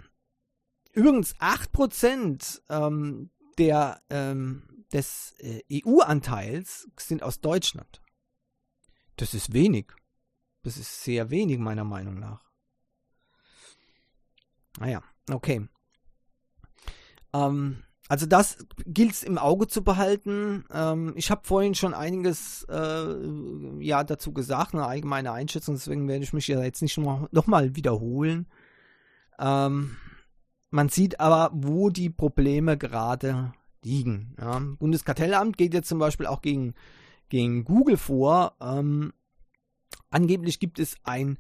[0.93, 8.01] übrigens 8% ähm, der, ähm, des äh, EU-Anteils sind aus Deutschland.
[9.17, 9.91] Das ist wenig.
[10.63, 12.43] Das ist sehr wenig meiner Meinung nach.
[14.79, 15.67] Naja, ah okay.
[17.33, 20.65] Ähm, also das gilt es im Auge zu behalten.
[20.71, 26.23] Ähm, ich habe vorhin schon einiges äh, ja dazu gesagt, eine allgemeine Einschätzung, deswegen werde
[26.23, 28.47] ich mich ja jetzt nicht nochmal wiederholen.
[29.37, 29.97] Ähm,
[30.69, 33.53] man sieht aber, wo die Probleme gerade
[33.83, 34.35] liegen.
[34.39, 34.59] Ja.
[34.59, 36.73] Bundeskartellamt geht jetzt zum Beispiel auch gegen,
[37.29, 38.55] gegen Google vor.
[38.61, 39.11] Ähm,
[40.09, 41.37] angeblich gibt es ein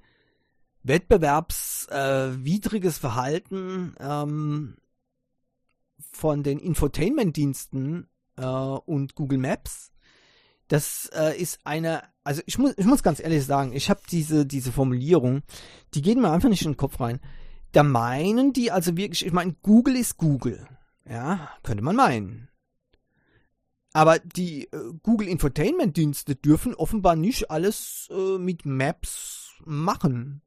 [0.83, 4.75] wettbewerbswidriges äh, Verhalten ähm,
[6.11, 9.91] von den Infotainment-Diensten äh, und Google Maps.
[10.67, 14.45] Das äh, ist eine, also ich muss, ich muss ganz ehrlich sagen, ich habe diese,
[14.45, 15.41] diese Formulierung,
[15.93, 17.19] die geht mir einfach nicht in den Kopf rein.
[17.71, 20.67] Da meinen die also wirklich, ich meine, Google ist Google.
[21.05, 22.49] Ja, könnte man meinen.
[23.93, 30.41] Aber die äh, Google Infotainment Dienste dürfen offenbar nicht alles äh, mit Maps machen.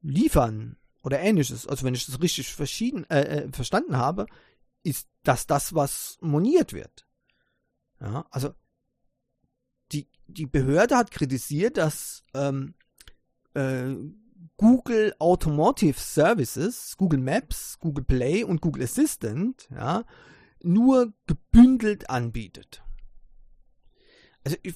[0.00, 1.66] Liefern oder ähnliches.
[1.66, 4.26] Also wenn ich das richtig verschieden, äh, äh, verstanden habe,
[4.82, 7.06] ist das das, was moniert wird.
[8.00, 8.54] Ja, also
[9.92, 12.74] die, die Behörde hat kritisiert, dass ähm,
[13.54, 13.94] äh,
[14.56, 20.04] Google Automotive Services, Google Maps, Google Play und Google Assistant, ja,
[20.62, 22.82] nur gebündelt anbietet.
[24.44, 24.74] Also ich,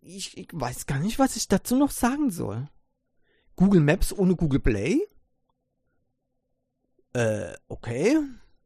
[0.00, 2.68] ich, ich weiß gar nicht, was ich dazu noch sagen soll.
[3.54, 5.00] Google Maps ohne Google Play?
[7.12, 8.18] Äh, okay.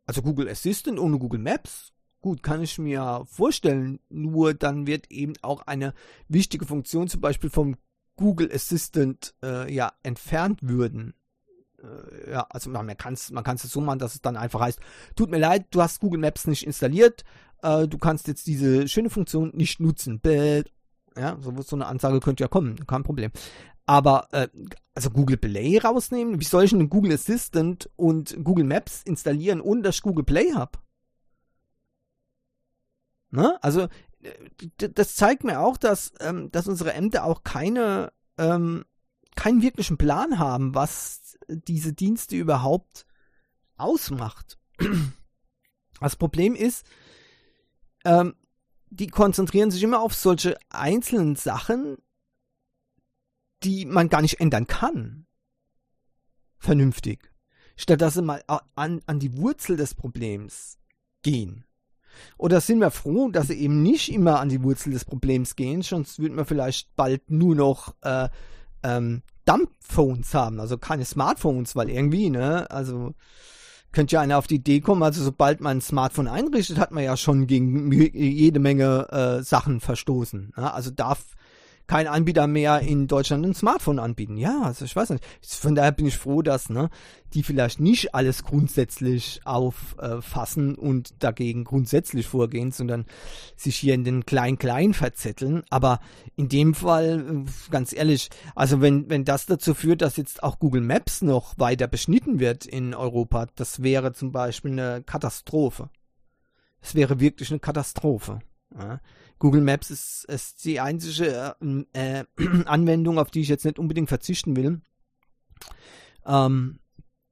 [0.06, 1.92] Also Google Assistant ohne Google Maps?
[2.20, 4.00] Gut, kann ich mir vorstellen.
[4.08, 5.94] Nur dann wird eben auch eine
[6.28, 7.76] wichtige Funktion zum Beispiel vom
[8.20, 11.14] Google Assistant äh, ja entfernt würden.
[11.82, 14.78] Äh, ja, also man kann es man so machen, dass es dann einfach heißt,
[15.16, 17.24] tut mir leid, du hast Google Maps nicht installiert,
[17.62, 20.20] äh, du kannst jetzt diese schöne Funktion nicht nutzen.
[21.16, 23.32] Ja, so, so eine Ansage könnte ja kommen, kein Problem.
[23.86, 24.48] Aber äh,
[24.94, 29.80] also Google Play rausnehmen, wie soll ich einen Google Assistant und Google Maps installieren, ohne
[29.80, 30.78] dass ich Google Play habe?
[33.30, 33.58] Ne?
[33.62, 33.88] Also
[34.76, 38.84] das zeigt mir auch, dass, ähm, dass unsere Ämter auch keine, ähm,
[39.36, 43.06] keinen wirklichen Plan haben, was diese Dienste überhaupt
[43.76, 44.58] ausmacht.
[46.00, 46.86] Das Problem ist,
[48.04, 48.34] ähm,
[48.88, 51.98] die konzentrieren sich immer auf solche einzelnen Sachen,
[53.62, 55.26] die man gar nicht ändern kann.
[56.58, 57.30] Vernünftig.
[57.76, 58.42] Statt dass sie mal
[58.74, 60.78] an, an die Wurzel des Problems
[61.22, 61.64] gehen.
[62.38, 65.82] Oder sind wir froh, dass sie eben nicht immer an die Wurzel des Problems gehen,
[65.82, 68.28] sonst würden wir vielleicht bald nur noch äh,
[68.82, 73.14] ähm, Dumphones haben, also keine Smartphones, weil irgendwie, ne, also
[73.92, 77.02] könnte ja einer auf die Idee kommen, also sobald man ein Smartphone einrichtet, hat man
[77.02, 80.52] ja schon gegen jede Menge äh, Sachen verstoßen.
[80.56, 80.72] Ja?
[80.72, 81.34] Also darf
[81.90, 84.36] kein Anbieter mehr in Deutschland ein Smartphone anbieten.
[84.36, 85.24] Ja, also ich weiß nicht.
[85.42, 86.88] Von daher bin ich froh, dass ne,
[87.34, 93.06] die vielleicht nicht alles grundsätzlich auffassen äh, und dagegen grundsätzlich vorgehen, sondern
[93.56, 95.64] sich hier in den Klein-Klein verzetteln.
[95.68, 95.98] Aber
[96.36, 100.60] in dem Fall, äh, ganz ehrlich, also wenn, wenn das dazu führt, dass jetzt auch
[100.60, 105.90] Google Maps noch weiter beschnitten wird in Europa, das wäre zum Beispiel eine Katastrophe.
[106.80, 108.38] Es wäre wirklich eine Katastrophe.
[108.78, 109.00] Ja.
[109.40, 112.24] Google Maps ist, ist die einzige äh, äh,
[112.66, 114.82] Anwendung, auf die ich jetzt nicht unbedingt verzichten will.
[116.24, 116.78] Ähm,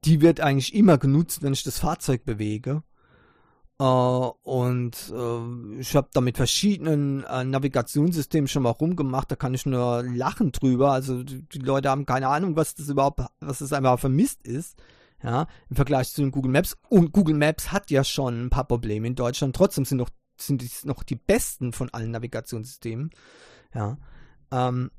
[0.03, 2.83] die wird eigentlich immer genutzt, wenn ich das Fahrzeug bewege.
[3.79, 9.53] Äh, und äh, ich habe da mit verschiedenen äh, Navigationssystemen schon mal rumgemacht, da kann
[9.53, 10.91] ich nur lachen drüber.
[10.91, 14.77] Also die, die Leute haben keine Ahnung, was das überhaupt, was das einfach vermisst ist.
[15.21, 16.77] Ja, im Vergleich zu den Google Maps.
[16.87, 19.53] Und Google Maps hat ja schon ein paar Probleme in Deutschland.
[19.53, 20.09] Trotzdem sind noch
[20.41, 23.11] sind dies noch die besten von allen Navigationssystemen.
[23.73, 23.97] Ja.
[24.51, 24.91] Ähm,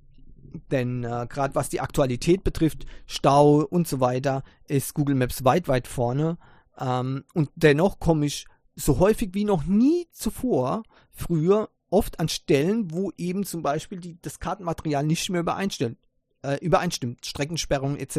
[0.71, 5.69] denn äh, gerade was die Aktualität betrifft, Stau und so weiter, ist Google Maps weit,
[5.69, 6.39] weit vorne.
[6.79, 12.91] Ähm, und dennoch komme ich so häufig wie noch nie zuvor früher oft an Stellen,
[12.91, 15.99] wo eben zum Beispiel die, das Kartenmaterial nicht mehr übereinstimmt,
[16.43, 18.17] äh, übereinstimmt Streckensperrung etc.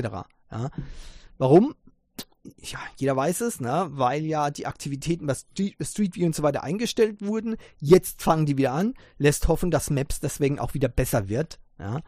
[0.51, 0.69] Ja.
[1.37, 1.73] Warum?
[2.57, 6.63] Ja, jeder weiß es, ne, weil ja die Aktivitäten bei Street, View und so weiter
[6.63, 7.55] eingestellt wurden.
[7.79, 11.59] Jetzt fangen die wieder an, lässt hoffen, dass Maps deswegen auch wieder besser wird.
[11.79, 12.01] Ja.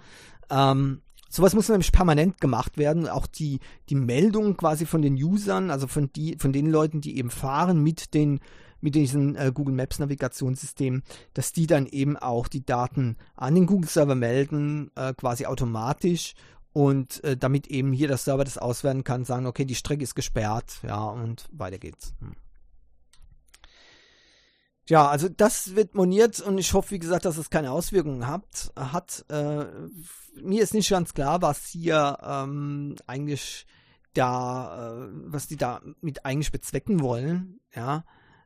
[0.49, 3.07] Ähm, sowas muss nämlich permanent gemacht werden.
[3.07, 7.17] Auch die, die Meldung quasi von den Usern, also von, die, von den Leuten, die
[7.17, 8.39] eben fahren mit den
[8.83, 13.65] mit diesen äh, Google Maps Navigationssystemen, dass die dann eben auch die Daten an den
[13.65, 16.33] Google Server melden, äh, quasi automatisch
[16.73, 20.15] und äh, damit eben hier das Server das auswerten kann, sagen, okay, die Strecke ist
[20.15, 22.13] gesperrt, ja, und weiter geht's.
[22.19, 22.35] Hm.
[24.89, 28.73] Ja, also das wird moniert und ich hoffe, wie gesagt, dass es keine Auswirkungen hat.
[28.75, 29.65] hat äh,
[30.41, 33.65] mir ist nicht ganz klar, was hier ähm, eigentlich
[34.13, 38.03] da, äh, was die da mit eigentlich bezwecken wollen, ja.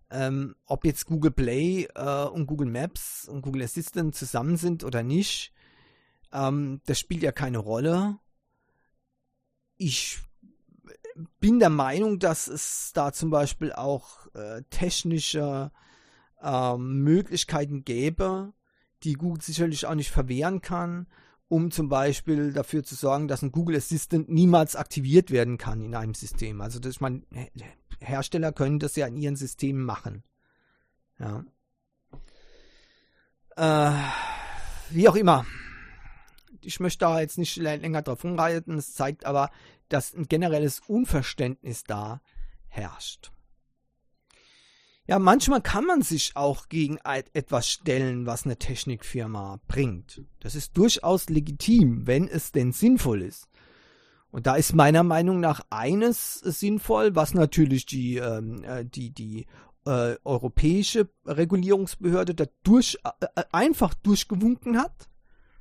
[0.10, 5.04] Ähm, ob jetzt Google Play äh, und Google Maps und Google Assistant zusammen sind oder
[5.04, 5.52] nicht.
[6.38, 8.20] Ähm, das spielt ja keine Rolle.
[9.78, 10.20] Ich
[11.40, 15.72] bin der Meinung, dass es da zum Beispiel auch äh, technische
[16.42, 18.54] äh, Möglichkeiten gäbe,
[19.04, 21.08] die Google sicherlich auch nicht verwehren kann,
[21.48, 25.96] um zum Beispiel dafür zu sorgen, dass ein Google Assistant niemals aktiviert werden kann in
[25.96, 26.62] einem System.
[26.62, 27.26] Also, dass man
[28.00, 30.24] Hersteller können das ja in ihren Systemen machen.
[31.20, 31.46] Ja.
[33.56, 34.12] Äh,
[34.92, 35.46] wie auch immer
[36.68, 38.78] ich möchte da jetzt nicht länger drauf rumreiten.
[38.78, 39.50] Es zeigt aber,
[39.90, 42.22] dass ein generelles Unverständnis da
[42.68, 43.32] herrscht.
[45.08, 46.98] Ja, manchmal kann man sich auch gegen
[47.32, 50.22] etwas stellen, was eine Technikfirma bringt.
[50.42, 53.48] Das ist durchaus legitim, wenn es denn sinnvoll ist.
[54.30, 59.46] Und da ist meiner Meinung nach eines sinnvoll, was natürlich die, ähm, äh, die, die
[59.86, 65.08] äh, europäische Regulierungsbehörde da durch, äh, einfach durchgewunken hat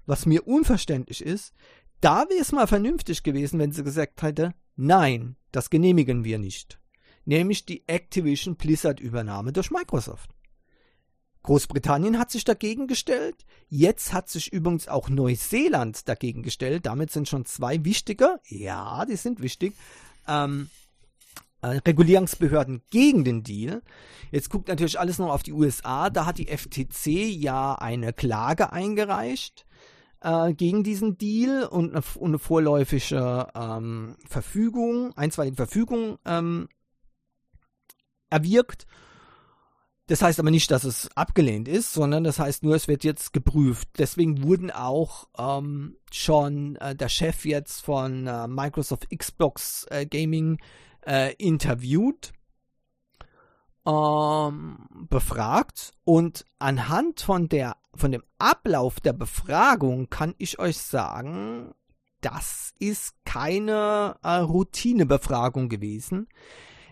[0.07, 1.53] was mir unverständlich ist,
[2.01, 6.79] da wäre es mal vernünftig gewesen, wenn sie gesagt hätte, nein, das genehmigen wir nicht.
[7.25, 10.31] Nämlich die Activision Blizzard Übernahme durch Microsoft.
[11.42, 13.46] Großbritannien hat sich dagegen gestellt.
[13.69, 16.87] Jetzt hat sich übrigens auch Neuseeland dagegen gestellt.
[16.87, 19.75] Damit sind schon zwei wichtige, ja, die sind wichtig,
[20.27, 20.71] ähm,
[21.63, 23.83] äh, Regulierungsbehörden gegen den Deal.
[24.33, 26.11] Jetzt guckt natürlich alles noch auf die USA.
[26.11, 29.65] Da hat die FTC ja eine Klage eingereicht
[30.27, 36.68] äh, gegen diesen Deal und eine, und eine vorläufige ähm, Verfügung, einstweilige Verfügung ähm,
[38.29, 38.87] erwirkt.
[40.08, 43.33] Das heißt aber nicht, dass es abgelehnt ist, sondern das heißt nur, es wird jetzt
[43.33, 43.88] geprüft.
[43.98, 50.58] Deswegen wurden auch ähm, schon äh, der Chef jetzt von äh, Microsoft Xbox äh, Gaming
[51.06, 52.33] äh, interviewt
[53.87, 61.75] ähm, befragt und anhand von der von dem Ablauf der Befragung kann ich euch sagen,
[62.21, 66.29] das ist keine äh, Routinebefragung gewesen.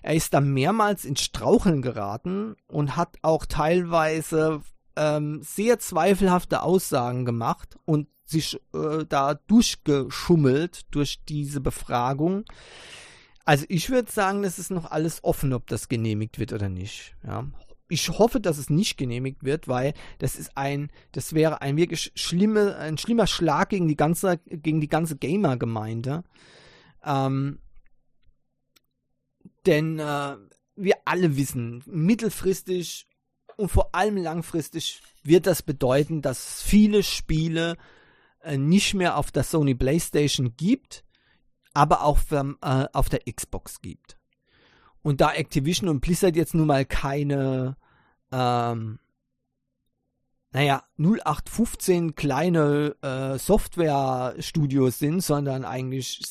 [0.03, 4.63] Er ist da mehrmals ins Straucheln geraten und hat auch teilweise
[4.97, 12.45] ähm, sehr zweifelhafte Aussagen gemacht und sich äh, da durchgeschummelt durch diese Befragung.
[13.45, 17.15] Also ich würde sagen, das ist noch alles offen, ob das genehmigt wird oder nicht.
[17.27, 17.47] Ja.
[17.89, 22.13] Ich hoffe, dass es nicht genehmigt wird, weil das ist ein, das wäre ein wirklich
[22.15, 26.25] schlimme, ein schlimmer Schlag gegen die ganze, gegen die ganze Gamer-Gemeinde.
[27.05, 27.59] Ähm,
[29.67, 30.37] denn äh,
[30.77, 33.07] wir alle wissen, mittelfristig
[33.57, 37.77] und vor allem langfristig wird das bedeuten, dass viele Spiele
[38.41, 41.04] äh, nicht mehr auf der Sony PlayStation gibt,
[41.75, 44.17] aber auch für, äh, auf der Xbox gibt.
[45.03, 47.77] Und da Activision und Blizzard jetzt nun mal keine,
[48.33, 48.99] ähm,
[50.53, 56.23] naja, 0815 kleine äh, Software-Studios sind, sondern eigentlich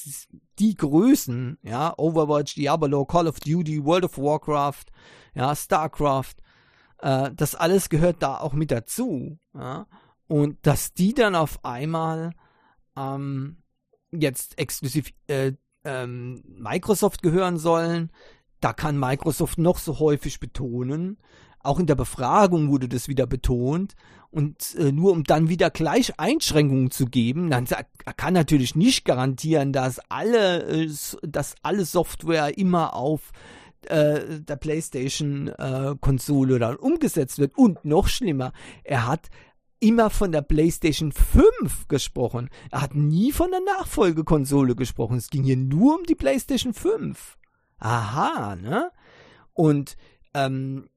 [0.58, 4.86] die Größen, ja, Overwatch, Diablo, Call of Duty, World of Warcraft,
[5.36, 6.36] ja, StarCraft,
[7.00, 9.86] äh, das alles gehört da auch mit dazu, ja.
[10.28, 12.32] Und dass die dann auf einmal
[12.96, 13.58] ähm,
[14.20, 15.54] jetzt exklusiv äh,
[15.84, 18.12] ähm, Microsoft gehören sollen,
[18.60, 21.18] da kann Microsoft noch so häufig betonen,
[21.64, 23.96] auch in der Befragung wurde das wieder betont.
[24.30, 29.06] Und äh, nur um dann wieder gleich Einschränkungen zu geben, dann er kann natürlich nicht
[29.06, 30.90] garantieren, dass alle, äh,
[31.22, 33.32] dass alle Software immer auf
[33.88, 37.58] äh, der PlayStation-Konsole äh, dann umgesetzt wird.
[37.58, 38.54] Und noch schlimmer,
[38.84, 39.30] er hat
[39.84, 42.50] immer von der PlayStation 5 gesprochen.
[42.72, 45.18] Er hat nie von der Nachfolgekonsole gesprochen.
[45.18, 47.38] Es ging hier nur um die PlayStation 5.
[47.80, 48.92] Aha, ne?
[49.52, 49.98] Und
[50.34, 50.90] ähm,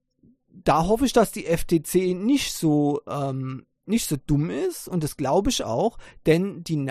[0.48, 5.16] da hoffe ich, dass die FTC nicht so ähm, nicht so dumm ist und das
[5.16, 6.90] glaube ich auch, denn die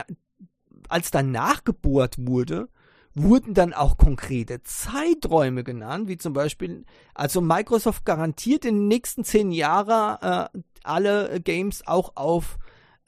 [0.87, 2.69] als dann nachgebohrt wurde,
[3.15, 9.23] wurden dann auch konkrete Zeiträume genannt, wie zum Beispiel, also Microsoft garantiert in den nächsten
[9.23, 12.59] zehn Jahren äh, alle Games auch auf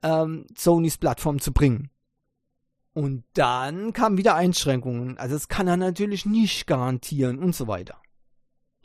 [0.01, 1.89] ähm, Sonys Plattform zu bringen.
[2.93, 5.17] Und dann kamen wieder Einschränkungen.
[5.19, 8.01] Also das kann er natürlich nicht garantieren und so weiter.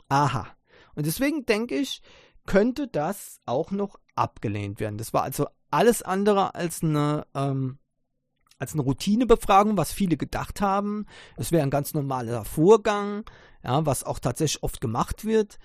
[0.09, 0.47] Aha.
[0.93, 2.03] Und deswegen denke ich,
[2.45, 4.97] könnte das auch noch abgelehnt werden.
[4.97, 7.79] Das war also alles andere als eine, ähm,
[8.63, 11.05] als eine Routinebefragung, was viele gedacht haben.
[11.37, 13.25] Es wäre ein ganz normaler Vorgang,
[13.63, 15.59] ja, was auch tatsächlich oft gemacht wird.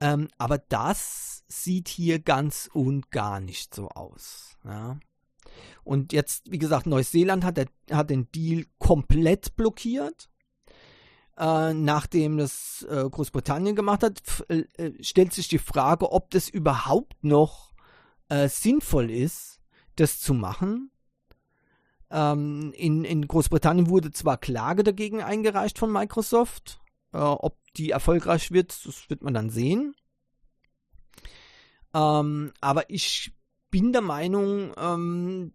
[0.00, 4.56] Ähm, aber das sieht hier ganz und gar nicht so aus.
[4.64, 4.98] Ja.
[5.82, 10.28] Und jetzt, wie gesagt, Neuseeland hat, der, hat den Deal komplett blockiert
[11.36, 17.22] äh, nachdem das äh, Großbritannien gemacht hat, äh, stellt sich die Frage, ob das überhaupt
[17.24, 17.72] noch
[18.46, 19.60] sinnvoll ist,
[19.96, 20.90] das zu machen.
[22.14, 26.80] Ähm, in, in Großbritannien wurde zwar Klage dagegen eingereicht von Microsoft,
[27.12, 29.96] äh, ob die erfolgreich wird, das wird man dann sehen.
[31.92, 33.32] Ähm, aber ich
[33.72, 35.54] bin der Meinung, ähm,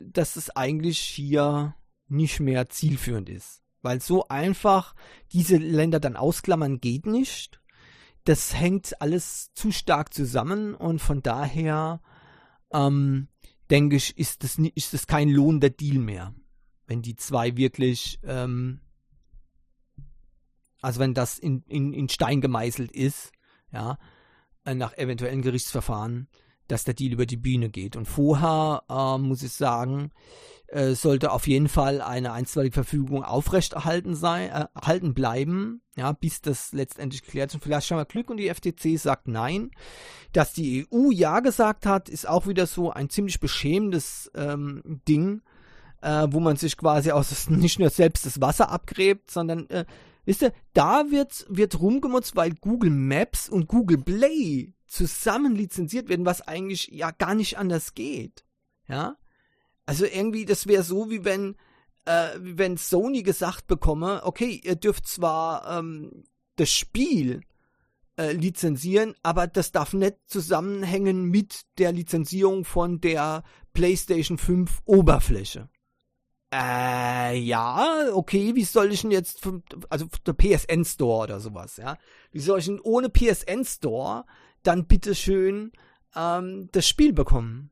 [0.00, 1.74] dass es eigentlich hier
[2.06, 3.64] nicht mehr zielführend ist.
[3.82, 4.94] Weil so einfach
[5.32, 7.60] diese Länder dann ausklammern geht nicht.
[8.22, 12.00] Das hängt alles zu stark zusammen und von daher
[12.72, 13.26] ähm,
[13.70, 16.34] denke ich, ist das, ist das kein lohnender Deal mehr.
[16.86, 18.80] Wenn die zwei wirklich, ähm,
[20.80, 23.32] also wenn das in, in, in Stein gemeißelt ist,
[23.72, 23.98] ja,
[24.64, 26.28] äh, nach eventuellen Gerichtsverfahren,
[26.68, 27.96] dass der Deal über die Bühne geht.
[27.96, 30.10] Und vorher äh, muss ich sagen,
[30.68, 36.40] äh, sollte auf jeden Fall eine einstweilige Verfügung aufrechterhalten sein, äh, erhalten bleiben, ja, bis
[36.40, 37.54] das letztendlich geklärt ist.
[37.54, 39.70] Und vielleicht haben wir Glück und die FTC sagt nein.
[40.32, 45.42] Dass die EU ja gesagt hat, ist auch wieder so ein ziemlich beschämendes ähm, Ding,
[46.02, 49.84] äh, wo man sich quasi aus nicht nur selbst das Wasser abgräbt, sondern äh,
[50.26, 56.24] Wisst ihr, da wird, wird rumgemutzt, weil Google Maps und Google Play zusammen lizenziert werden,
[56.24, 58.44] was eigentlich ja gar nicht anders geht.
[58.88, 59.16] Ja?
[59.84, 61.56] Also irgendwie, das wäre so, wie wenn,
[62.06, 66.24] äh, wenn Sony gesagt bekomme, okay, ihr dürft zwar ähm,
[66.56, 67.42] das Spiel
[68.16, 73.44] äh, lizenzieren, aber das darf nicht zusammenhängen mit der Lizenzierung von der
[73.74, 75.68] PlayStation 5 Oberfläche.
[76.50, 79.46] Äh, ja, okay, wie soll ich denn jetzt,
[79.90, 81.98] also der PSN Store oder sowas, ja?
[82.30, 84.24] Wie soll ich denn ohne PSN Store
[84.66, 85.72] dann bitteschön
[86.14, 87.70] ähm, das Spiel bekommen?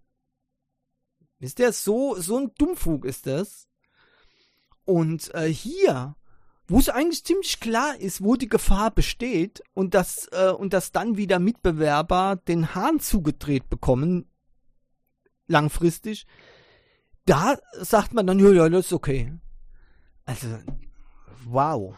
[1.39, 3.69] Wisst ihr, so, so ein Dummfug ist das.
[4.85, 6.17] Und äh, hier,
[6.67, 10.93] wo es eigentlich ziemlich klar ist, wo die Gefahr besteht und dass, äh, und dass
[10.93, 14.31] dann wieder Mitbewerber den Hahn zugedreht bekommen,
[15.47, 16.27] langfristig,
[17.27, 19.33] da sagt man dann, ja, ja, das ist okay.
[20.25, 20.59] Also,
[21.45, 21.95] wow.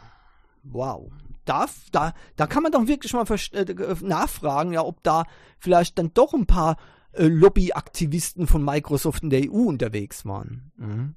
[0.62, 1.12] Wow.
[1.48, 5.24] Da, da, da kann man doch wirklich mal äh, nachfragen, ja, ob da
[5.58, 6.76] vielleicht dann doch ein paar
[7.12, 10.72] äh, Lobbyaktivisten von Microsoft in der EU unterwegs waren.
[10.76, 11.14] Mhm.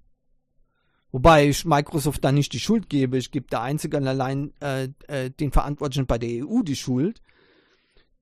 [1.12, 3.18] Wobei ich Microsoft da nicht die Schuld gebe.
[3.18, 7.22] Ich gebe da einzig und allein äh, äh, den Verantwortlichen bei der EU die Schuld.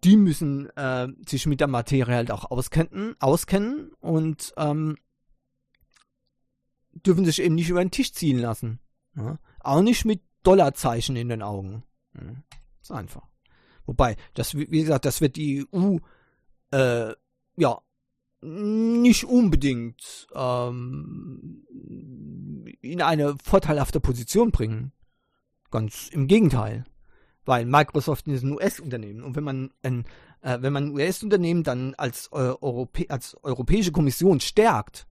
[0.04, 4.96] Die müssen äh, sich mit der Materie halt auch auskennen, auskennen und ähm,
[6.94, 8.80] dürfen sich eben nicht über den Tisch ziehen lassen.
[9.16, 9.38] Ja?
[9.60, 11.84] Auch nicht mit Dollarzeichen in den Augen.
[12.22, 12.58] Ja?
[12.82, 13.28] Ist einfach.
[13.86, 15.98] Wobei, das, wie gesagt, das wird die EU
[16.72, 17.14] äh,
[17.56, 17.82] ja
[18.42, 21.66] nicht unbedingt ähm,
[22.82, 24.92] in eine vorteilhafte Position bringen.
[25.72, 26.86] Ganz im Gegenteil.
[27.46, 30.06] Weil Microsoft ist ein US-Unternehmen und wenn man ein,
[30.42, 35.08] äh, wenn man ein US-Unternehmen dann als, äh, Europä als Europäische Kommission stärkt,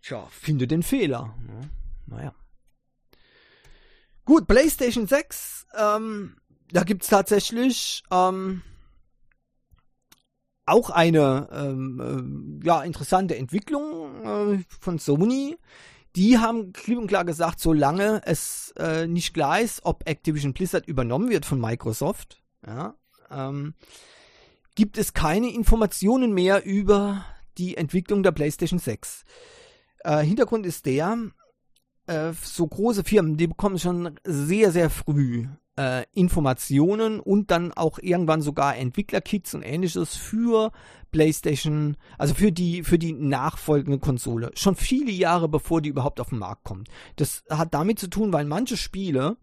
[0.00, 1.34] tja, finde den Fehler.
[1.46, 1.60] Ja,
[2.06, 2.34] naja.
[4.28, 6.36] Gut, PlayStation 6, ähm,
[6.70, 8.60] da gibt's tatsächlich ähm,
[10.66, 15.56] auch eine ähm, äh, ja, interessante Entwicklung äh, von Sony.
[16.14, 20.86] Die haben klipp und klar gesagt, solange es äh, nicht klar ist, ob Activision Blizzard
[20.86, 22.96] übernommen wird von Microsoft, ja,
[23.30, 23.72] ähm,
[24.74, 27.24] gibt es keine Informationen mehr über
[27.56, 29.24] die Entwicklung der PlayStation 6.
[30.00, 31.16] Äh, Hintergrund ist der,
[32.08, 35.46] äh, so große Firmen, die bekommen schon sehr, sehr früh
[35.78, 40.72] äh, Informationen und dann auch irgendwann sogar Entwicklerkits und ähnliches für
[41.12, 44.50] PlayStation, also für die, für die nachfolgende Konsole.
[44.54, 46.88] Schon viele Jahre bevor die überhaupt auf den Markt kommt.
[47.16, 49.36] Das hat damit zu tun, weil manche Spiele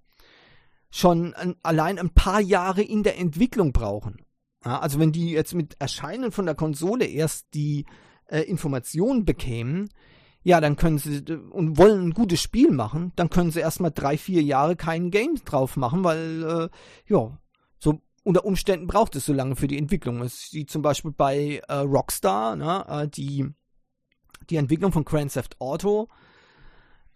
[0.92, 4.26] schon an, allein ein paar Jahre in der Entwicklung brauchen.
[4.64, 7.86] Ja, also wenn die jetzt mit Erscheinen von der Konsole erst die
[8.28, 9.90] äh, Informationen bekämen,
[10.46, 14.16] ja, dann können sie und wollen ein gutes Spiel machen, dann können sie erstmal drei,
[14.16, 17.36] vier Jahre kein Game drauf machen, weil, äh, ja,
[17.80, 20.22] so unter Umständen braucht es so lange für die Entwicklung.
[20.22, 23.48] Es sieht zum Beispiel bei äh, Rockstar, ne, äh, die,
[24.52, 26.10] die Entwicklung von Grand Theft Auto,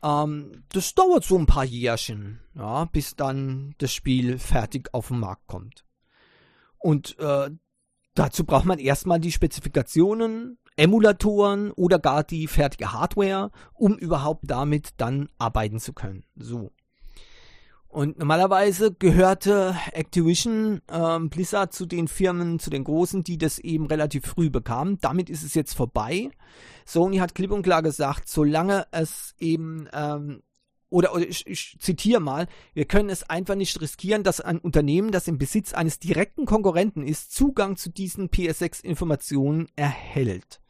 [0.02, 5.20] ähm, das dauert so ein paar Jährchen, ja, bis dann das Spiel fertig auf den
[5.20, 5.86] Markt kommt.
[6.80, 7.52] Und äh,
[8.16, 14.92] dazu braucht man erstmal die Spezifikationen, Emulatoren oder gar die fertige Hardware, um überhaupt damit
[14.98, 16.24] dann arbeiten zu können.
[16.38, 16.72] So.
[17.90, 23.88] Und normalerweise gehörte Activision ähm, Blizzard zu den Firmen, zu den großen, die das eben
[23.88, 25.00] relativ früh bekamen.
[25.02, 26.30] Damit ist es jetzt vorbei.
[26.86, 30.44] Sony hat klipp und klar gesagt, solange es eben ähm,
[30.90, 35.12] oder, oder ich, ich zitiere mal, wir können es einfach nicht riskieren, dass ein Unternehmen,
[35.12, 40.62] das im Besitz eines direkten Konkurrenten ist, Zugang zu diesen PS6-Informationen erhält.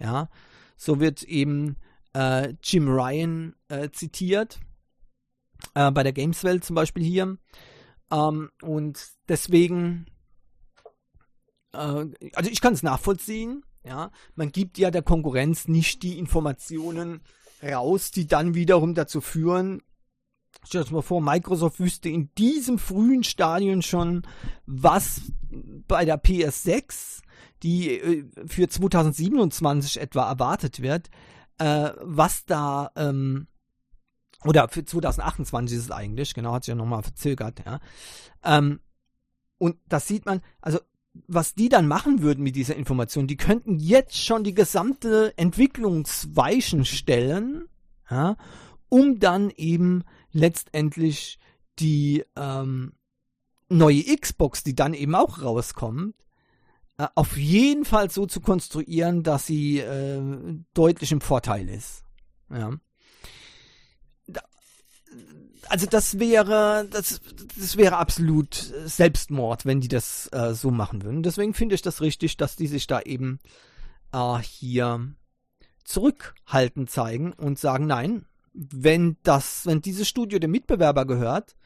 [0.00, 0.28] Ja,
[0.76, 1.76] so wird eben
[2.14, 4.58] äh, Jim Ryan äh, zitiert,
[5.74, 7.36] äh, bei der Gameswelt zum Beispiel hier.
[8.10, 10.06] Ähm, und deswegen,
[11.72, 17.22] äh, also ich kann es nachvollziehen, ja, man gibt ja der Konkurrenz nicht die Informationen
[17.62, 19.82] raus, die dann wiederum dazu führen,
[20.64, 24.22] Stell dir mal vor, Microsoft wüsste in diesem frühen Stadion schon,
[24.66, 25.22] was
[25.88, 27.22] bei der PS6
[27.62, 31.10] die äh, für 2027 etwa erwartet wird,
[31.58, 33.46] äh, was da, ähm,
[34.44, 37.80] oder für 2028 ist es eigentlich, genau, hat sich ja nochmal verzögert, ja.
[38.44, 38.80] Ähm,
[39.58, 40.78] und das sieht man, also
[41.26, 46.84] was die dann machen würden mit dieser Information, die könnten jetzt schon die gesamte Entwicklungsweichen
[46.84, 47.68] stellen,
[48.10, 48.36] ja,
[48.90, 51.38] um dann eben letztendlich
[51.78, 52.92] die ähm,
[53.70, 56.14] neue Xbox, die dann eben auch rauskommt,
[56.98, 60.20] äh, auf jeden Fall so zu konstruieren, dass sie äh,
[60.74, 62.04] deutlich im Vorteil ist.
[62.50, 62.72] Ja.
[65.68, 67.20] Also das wäre, das,
[67.56, 68.54] das wäre absolut
[68.86, 71.22] Selbstmord, wenn die das äh, so machen würden.
[71.22, 73.38] Deswegen finde ich das richtig, dass die sich da eben
[74.12, 75.14] äh, hier
[75.84, 81.56] zurückhaltend zeigen und sagen, nein, wenn das, wenn dieses Studio dem Mitbewerber gehört,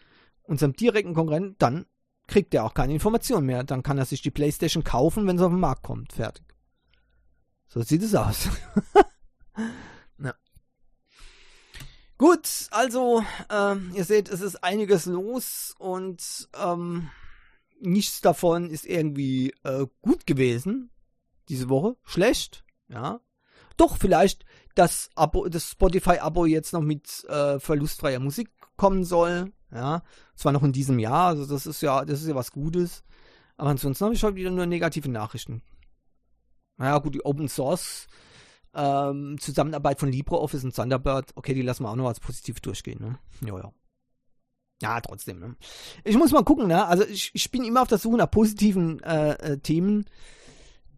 [0.43, 1.87] unserem direkten Konkurrenten, dann
[2.27, 3.65] kriegt er auch keine Informationen mehr.
[3.65, 6.13] Dann kann er sich die Playstation kaufen, wenn sie auf den Markt kommt.
[6.13, 6.45] Fertig.
[7.69, 8.49] So sieht es aus.
[10.19, 10.35] ja.
[12.19, 17.11] Gut, also ähm, ihr seht, es ist einiges los und ähm,
[17.81, 20.91] nichts davon ist irgendwie äh, gut gewesen
[21.49, 21.97] diese Woche.
[22.05, 23.21] Schlecht, ja.
[23.77, 29.53] Doch vielleicht das Abo, das Spotify-Abo jetzt noch mit äh, verlustfreier Musik kommen soll.
[29.73, 30.03] Ja,
[30.37, 33.03] zwar noch in diesem Jahr, also das ist ja, das ist ja was Gutes.
[33.57, 35.63] Aber ansonsten habe ich heute wieder nur negative Nachrichten.
[36.77, 38.07] Naja, gut, die Open Source
[38.75, 43.01] ähm, Zusammenarbeit von LibreOffice und Thunderbird, okay, die lassen wir auch noch als positiv durchgehen,
[43.01, 43.19] ne?
[43.47, 43.73] Ja, ja.
[44.83, 45.39] Ja, trotzdem.
[45.39, 45.57] Ne?
[46.03, 46.85] Ich muss mal gucken, ne?
[46.87, 50.05] Also ich, ich bin immer auf der Suche nach positiven äh, äh, Themen.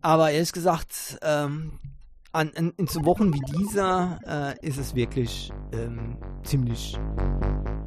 [0.00, 1.78] Aber ehrlich gesagt, ähm,
[2.36, 4.20] an, in, in so Wochen wie dieser
[4.60, 6.96] äh, ist es wirklich ähm, ziemlich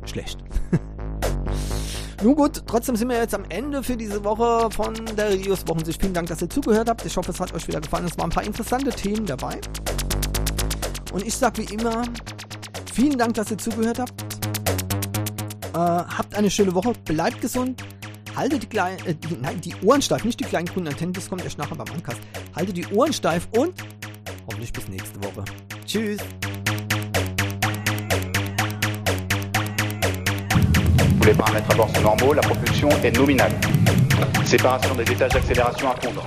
[0.06, 0.40] schlecht.
[2.24, 6.02] Nun gut, trotzdem sind wir jetzt am Ende für diese Woche von der Rios Wochensicht.
[6.02, 7.06] Vielen Dank, dass ihr zugehört habt.
[7.06, 8.06] Ich hoffe, es hat euch wieder gefallen.
[8.06, 9.62] Es waren ein paar interessante Themen dabei.
[11.14, 12.04] Und ich sage wie immer,
[12.94, 14.22] vielen Dank, dass ihr zugehört habt.
[15.74, 17.82] Äh, habt eine schöne Woche, bleibt gesund,
[18.36, 21.30] haltet die, kleinen, äh, die, nein, die Ohren steif, nicht die kleinen grünen Antennen, das
[21.30, 22.20] kommt erst nachher beim Ankast.
[22.56, 23.74] Haltet die Ohren steif und
[24.50, 25.44] hoffentlich bis nächste Woche.
[25.86, 26.18] Tschüss.
[31.18, 33.52] Pour les paramètres à bord sont normaux, la propulsion est nominale.
[34.46, 36.24] Séparation des étages d'accélération à fondre.